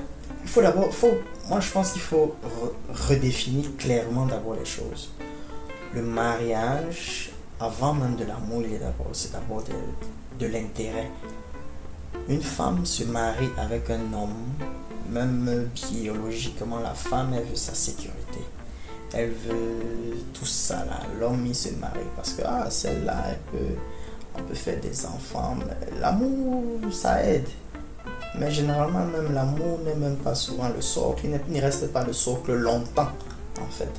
[0.49, 5.11] faut d'abord, faut, moi je pense qu'il faut re- redéfinir clairement d'abord les choses.
[5.93, 9.63] Le mariage, avant même de l'amour, il est d'abord, c'est d'abord
[10.39, 11.09] de, l'intérêt.
[12.27, 14.45] Une femme se marie avec un homme,
[15.11, 18.39] même biologiquement, la femme, elle veut sa sécurité.
[19.13, 20.99] Elle veut tout ça là.
[21.19, 25.57] L'homme, il se marie parce que, ah, celle-là, elle peut, peut faire des enfants.
[25.99, 27.49] L'amour, ça aide.
[28.37, 31.21] Mais généralement, même l'amour n'est même pas souvent le socle.
[31.25, 33.09] Il ne- ne reste pas le socle longtemps,
[33.59, 33.91] en fait.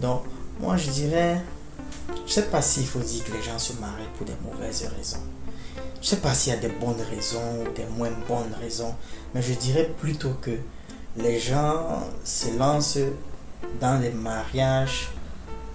[0.00, 0.22] Donc,
[0.60, 1.40] moi, je dirais,
[2.26, 5.18] je sais pas s'il faut dire que les gens se marient pour des mauvaises raisons.
[6.00, 8.94] Je sais pas s'il y a des bonnes raisons ou des moins bonnes raisons,
[9.34, 10.50] mais je dirais plutôt que
[11.16, 12.98] les gens se lancent
[13.80, 15.08] dans les mariages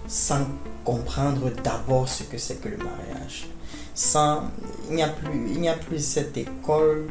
[0.06, 0.46] sans
[0.84, 3.48] comprendre d'abord ce que c'est que le mariage.
[3.94, 4.44] Sans,
[4.88, 7.08] il n'y a il n'y a plus cette école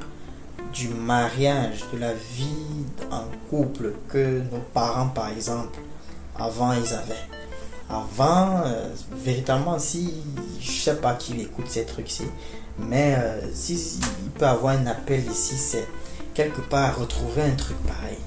[0.74, 5.80] du mariage, de la vie en couple que nos parents, par exemple,
[6.38, 7.28] avant ils avaient.
[7.90, 10.14] Avant, euh, véritablement, si
[10.60, 12.26] je sais pas qui écoute ces trucs-ci,
[12.78, 14.00] mais euh, si
[14.38, 15.88] peut avoir un appel ici, c'est
[16.34, 18.18] quelque part retrouver un truc pareil.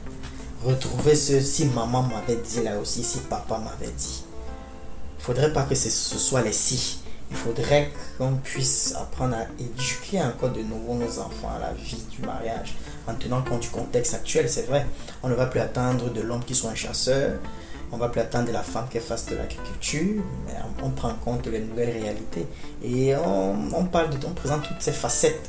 [0.65, 4.25] Retrouver ce si maman m'avait dit là aussi, si papa m'avait dit.
[5.19, 7.02] Faudrait pas que ce, ce soit les si.
[7.33, 12.05] Il faudrait qu'on puisse apprendre à éduquer encore de nouveau nos enfants à la vie
[12.11, 12.75] du mariage.
[13.09, 14.87] En tenant compte du contexte actuel, c'est vrai.
[15.23, 17.39] On ne va plus attendre de l'homme qui soit un chasseur.
[17.91, 20.23] On va plus attendre de la femme qu'elle fasse de l'agriculture.
[20.47, 20.53] Mais
[20.83, 22.47] on, on prend en compte les nouvelles réalités.
[22.85, 25.49] Et on, on parle de, on présente toutes ces facettes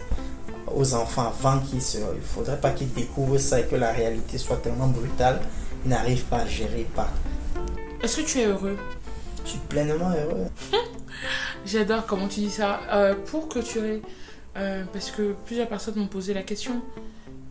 [0.73, 1.97] aux enfants avant qu'ils se.
[1.97, 5.41] Il faudrait pas qu'ils découvrent ça et que la réalité soit tellement brutale.
[5.83, 6.87] Ils n'arrivent pas à gérer.
[6.95, 7.09] Pas.
[8.01, 8.77] Est-ce que tu es heureux?
[9.43, 10.47] Je suis pleinement heureux.
[11.65, 12.81] J'adore comment tu dis ça.
[12.91, 14.01] Euh, pour clôturer,
[14.57, 16.81] euh, parce que plusieurs personnes m'ont posé la question,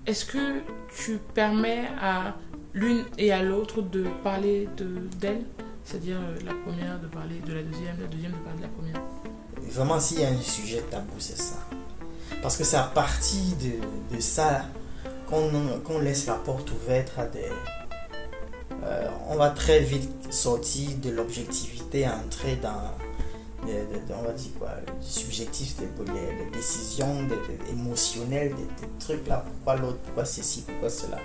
[0.07, 0.61] est-ce que
[0.97, 2.35] tu permets à
[2.75, 4.87] l'une et à l'autre de parler de
[5.19, 5.45] d'elle?
[5.85, 8.69] C'est-à-dire euh, la première de parler de la deuxième, la deuxième de parler de la
[8.69, 9.03] première.
[9.73, 11.57] Vraiment, s'il y a un sujet tabou, c'est ça.
[12.43, 14.67] Parce que c'est à partir de, de ça
[15.29, 17.49] qu'on laisse la porte ouverte à des.
[19.31, 22.95] on va très vite sortir de l'objectivité entrer dans.
[23.67, 25.87] Des- on va dire quoi Du subjectif, des,
[26.53, 29.45] décisions des, émotionnelles, des, des trucs là.
[29.47, 31.19] Pourquoi l'autre Pourquoi ceci Pourquoi cela?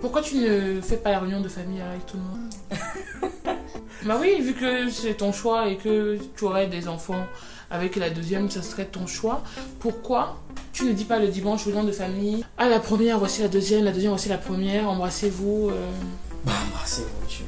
[0.00, 2.50] Pourquoi tu ne fais pas la réunion de famille avec tout le monde?
[4.04, 7.26] Bah oui, vu que c'est ton choix et que tu aurais des enfants
[7.68, 9.42] avec la deuxième, ça serait ton choix.
[9.80, 10.36] Pourquoi
[10.72, 13.84] tu ne dis pas le dimanche réunion de famille Ah, la première, voici la deuxième,
[13.84, 15.70] la deuxième, voici la première, embrassez-vous.
[15.72, 15.90] euh.
[16.44, 16.52] Bah,
[16.86, 17.42] c'est tu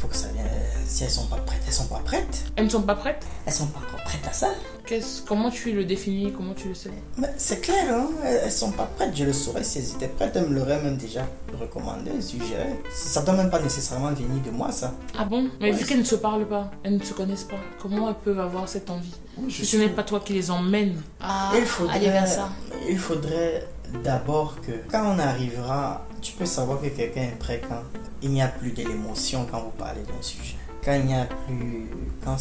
[0.00, 0.46] faut que ça vienne.
[0.86, 2.44] Si elles sont pas prêtes, elles sont pas prêtes.
[2.56, 4.48] Elles ne sont pas prêtes Elles sont pas encore prêtes à ça.
[4.86, 6.90] Qu'est-ce- Comment tu le définis Comment tu le sais?
[7.36, 8.08] C'est clair, hein.
[8.24, 9.14] Elles sont pas prêtes.
[9.14, 10.34] Je le saurais si elles étaient prêtes.
[10.34, 11.26] Elles me l'auraient même déjà
[11.60, 12.80] recommandé, suggéré.
[12.92, 14.94] Ça doit même pas nécessairement venir de moi, ça.
[15.18, 15.48] Ah bon?
[15.60, 18.14] Mais Ouais, vu qu'elles ne se parlent pas, elles ne se connaissent pas, comment elles
[18.24, 19.14] peuvent avoir cette envie?
[19.46, 21.00] Je Si ce n'est pas toi qui les emmène.
[21.20, 22.48] Ah, Il faudrait, aller vers ça.
[22.88, 23.66] il faudrait
[24.02, 27.82] d'abord que quand on arrivera, tu peux savoir que quelqu'un est prêt quand
[28.22, 30.56] il n'y a plus de l'émotion quand vous parlez d'un sujet.
[30.84, 31.88] Quand il n'y a plus,
[32.24, 32.36] quand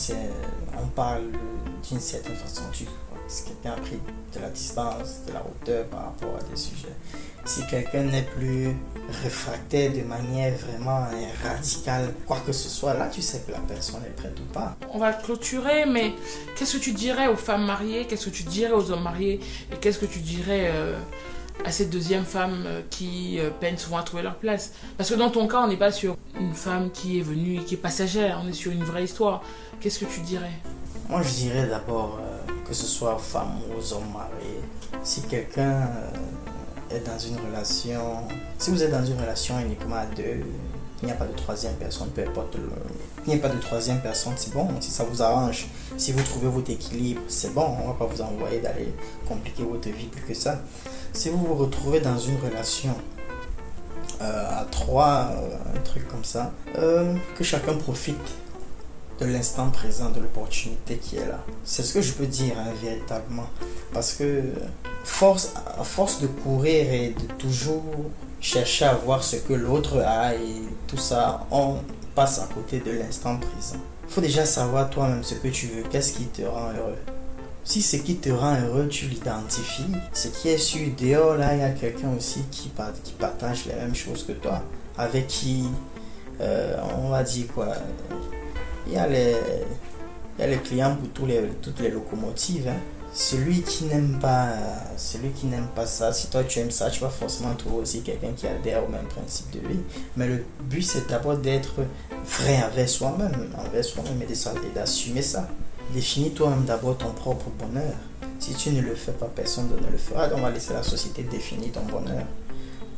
[0.81, 1.23] on parle
[1.89, 2.85] d'une certaine façon, tu
[3.29, 3.99] si quelqu'un a pris
[4.33, 6.95] de la distance, de la hauteur par rapport à des sujets.
[7.45, 8.75] Si quelqu'un n'est plus
[9.23, 11.05] réfractaire de manière vraiment
[11.43, 14.75] radicale, quoi que ce soit, là tu sais que la personne est prête ou pas.
[14.91, 16.13] On va clôturer, mais
[16.57, 18.05] qu'est-ce que tu dirais aux femmes mariées?
[18.05, 19.39] Qu'est-ce que tu dirais aux hommes mariés?
[19.71, 20.99] Et qu'est-ce que tu dirais euh,
[21.65, 25.15] à cette deuxième femme euh, qui euh, peine souvent à trouver leur place Parce que
[25.15, 27.77] dans ton cas, on n'est pas sur une femme qui est venue et qui est
[27.77, 29.41] passagère, on est sur une vraie histoire.
[29.79, 30.51] Qu'est-ce que tu dirais?
[31.09, 34.61] Moi, je dirais d'abord euh, que ce soit aux femmes ou aux hommes mariés.
[35.03, 35.89] Si quelqu'un
[36.89, 40.43] est dans une relation, si vous êtes dans une relation uniquement à deux,
[41.01, 42.57] il n'y a pas de troisième personne, peu importe.
[43.25, 45.67] Il n'y a pas de troisième personne, c'est bon, si ça vous arrange.
[45.97, 48.93] Si vous trouvez votre équilibre, c'est bon, on va pas vous envoyer d'aller
[49.27, 50.61] compliquer votre vie plus que ça.
[51.13, 52.93] Si vous vous retrouvez dans une relation
[54.21, 58.17] euh, à trois, euh, un truc comme ça, euh, que chacun profite
[59.19, 61.39] de l'instant présent, de l'opportunité qui est là.
[61.63, 63.47] C'est ce que je peux dire hein, véritablement.
[63.93, 64.43] Parce que
[65.03, 67.83] force, à force de courir et de toujours
[68.41, 70.39] chercher à voir ce que l'autre a et
[70.87, 71.75] tout ça, on
[72.15, 73.77] passe à côté de l'instant présent.
[74.07, 76.97] Faut déjà savoir toi-même ce que tu veux, qu'est-ce qui te rend heureux.
[77.63, 81.59] Si ce qui te rend heureux, tu l'identifies, ce qui est sûr, dehors, là, il
[81.59, 82.71] y a quelqu'un aussi qui,
[83.03, 84.63] qui partage les mêmes choses que toi,
[84.97, 85.65] avec qui,
[86.41, 87.67] euh, on va dire quoi,
[88.87, 89.35] il y a les,
[90.37, 92.67] il y a les clients pour tous les, toutes les locomotives.
[92.69, 92.79] hein.
[93.13, 94.49] Celui qui n'aime pas,
[94.97, 98.01] celui qui n'aime pas ça, si toi tu aimes ça, tu vas forcément trouver aussi
[98.01, 99.79] quelqu'un qui adhère au même principe de vie.
[100.15, 101.81] Mais le but c'est d'abord d'être
[102.23, 105.47] vrai envers soi-même, envers soi-même et d'assumer ça.
[105.93, 107.95] Définis toi-même d'abord ton propre bonheur.
[108.39, 110.27] Si tu ne le fais pas, personne ne le fera.
[110.27, 112.25] Donc on va laisser la société définir ton bonheur.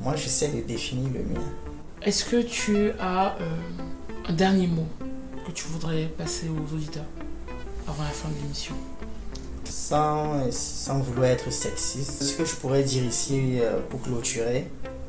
[0.02, 1.42] Moi j'essaie de définir le mien.
[2.02, 3.58] Est-ce que tu as euh,
[4.28, 4.88] un dernier mot
[5.48, 7.06] que tu voudrais passer aux auditeurs
[7.88, 8.76] avant la fin de l'émission?
[9.72, 14.68] Sans, vouloir être sexiste, ce que je pourrais dire ici euh, pour clôturer,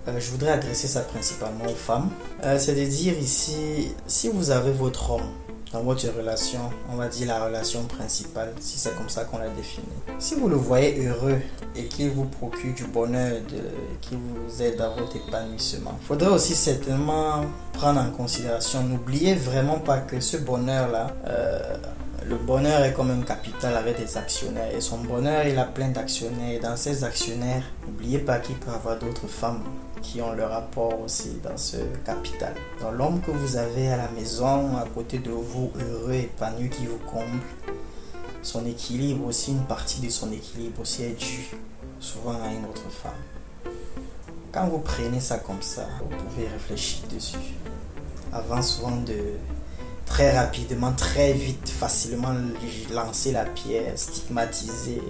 [0.08, 2.10] euh, je voudrais adresser ça principalement aux femmes.
[2.44, 5.30] Euh, c'est de dire ici, si vous avez votre homme
[5.72, 6.60] dans votre relation,
[6.92, 9.86] on va dire la relation principale, si c'est comme ça qu'on la définit.
[10.18, 11.40] Si vous le voyez heureux
[11.74, 13.38] et qu'il vous procure du bonheur,
[14.02, 19.78] qu'il vous aide à votre épanouissement, il faudrait aussi certainement prendre en considération, n'oubliez vraiment
[19.78, 21.06] pas que ce bonheur-là,
[22.26, 24.74] le bonheur est comme un capital avec des actionnaires.
[24.74, 26.52] Et son bonheur, il a plein d'actionnaires.
[26.52, 29.62] Et dans ces actionnaires, n'oubliez pas qu'il peut avoir d'autres femmes
[30.02, 32.54] qui ont leur apport aussi dans ce capital.
[32.80, 36.86] Donc l'homme que vous avez à la maison, à côté de vous, heureux, épanoui, qui
[36.86, 37.40] vous comble,
[38.42, 41.50] son équilibre aussi, une partie de son équilibre aussi est due
[42.00, 43.12] souvent à une autre femme.
[44.50, 47.38] Quand vous prenez ça comme ça, vous pouvez réfléchir dessus.
[48.32, 49.16] Avant souvent de
[50.12, 52.34] très rapidement, très vite, facilement
[52.92, 55.00] lancer la pierre, stigmatiser,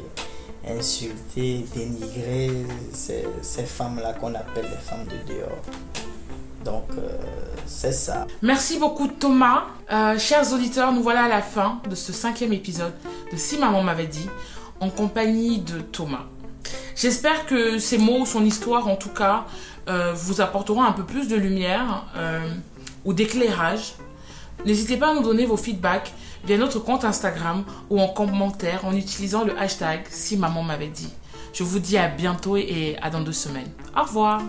[0.64, 2.52] insulter, dénigrer
[2.92, 3.24] ces,
[3.64, 5.58] femmes-là qu'on appelle les femmes de dehors.
[6.64, 7.08] Donc, euh,
[7.66, 8.28] c'est ça.
[8.42, 9.64] Merci beaucoup Thomas.
[9.90, 12.94] Euh, chers auditeurs, nous voilà à la fin de ce cinquième épisode
[13.32, 14.28] de Si Maman m'avait dit,
[14.78, 16.26] en compagnie de Thomas.
[16.94, 19.46] J'espère que ces mots, son histoire en tout cas,
[19.88, 22.04] euh, vous apporteront un peu plus de lumière
[23.04, 23.96] ou d'éclairage.
[24.64, 26.12] N'hésitez pas à nous donner vos feedbacks
[26.44, 31.08] via notre compte Instagram ou en commentaire en utilisant le hashtag Si Maman m'avait dit.
[31.52, 33.70] Je vous dis à bientôt et à dans deux semaines.
[33.96, 34.42] Au revoir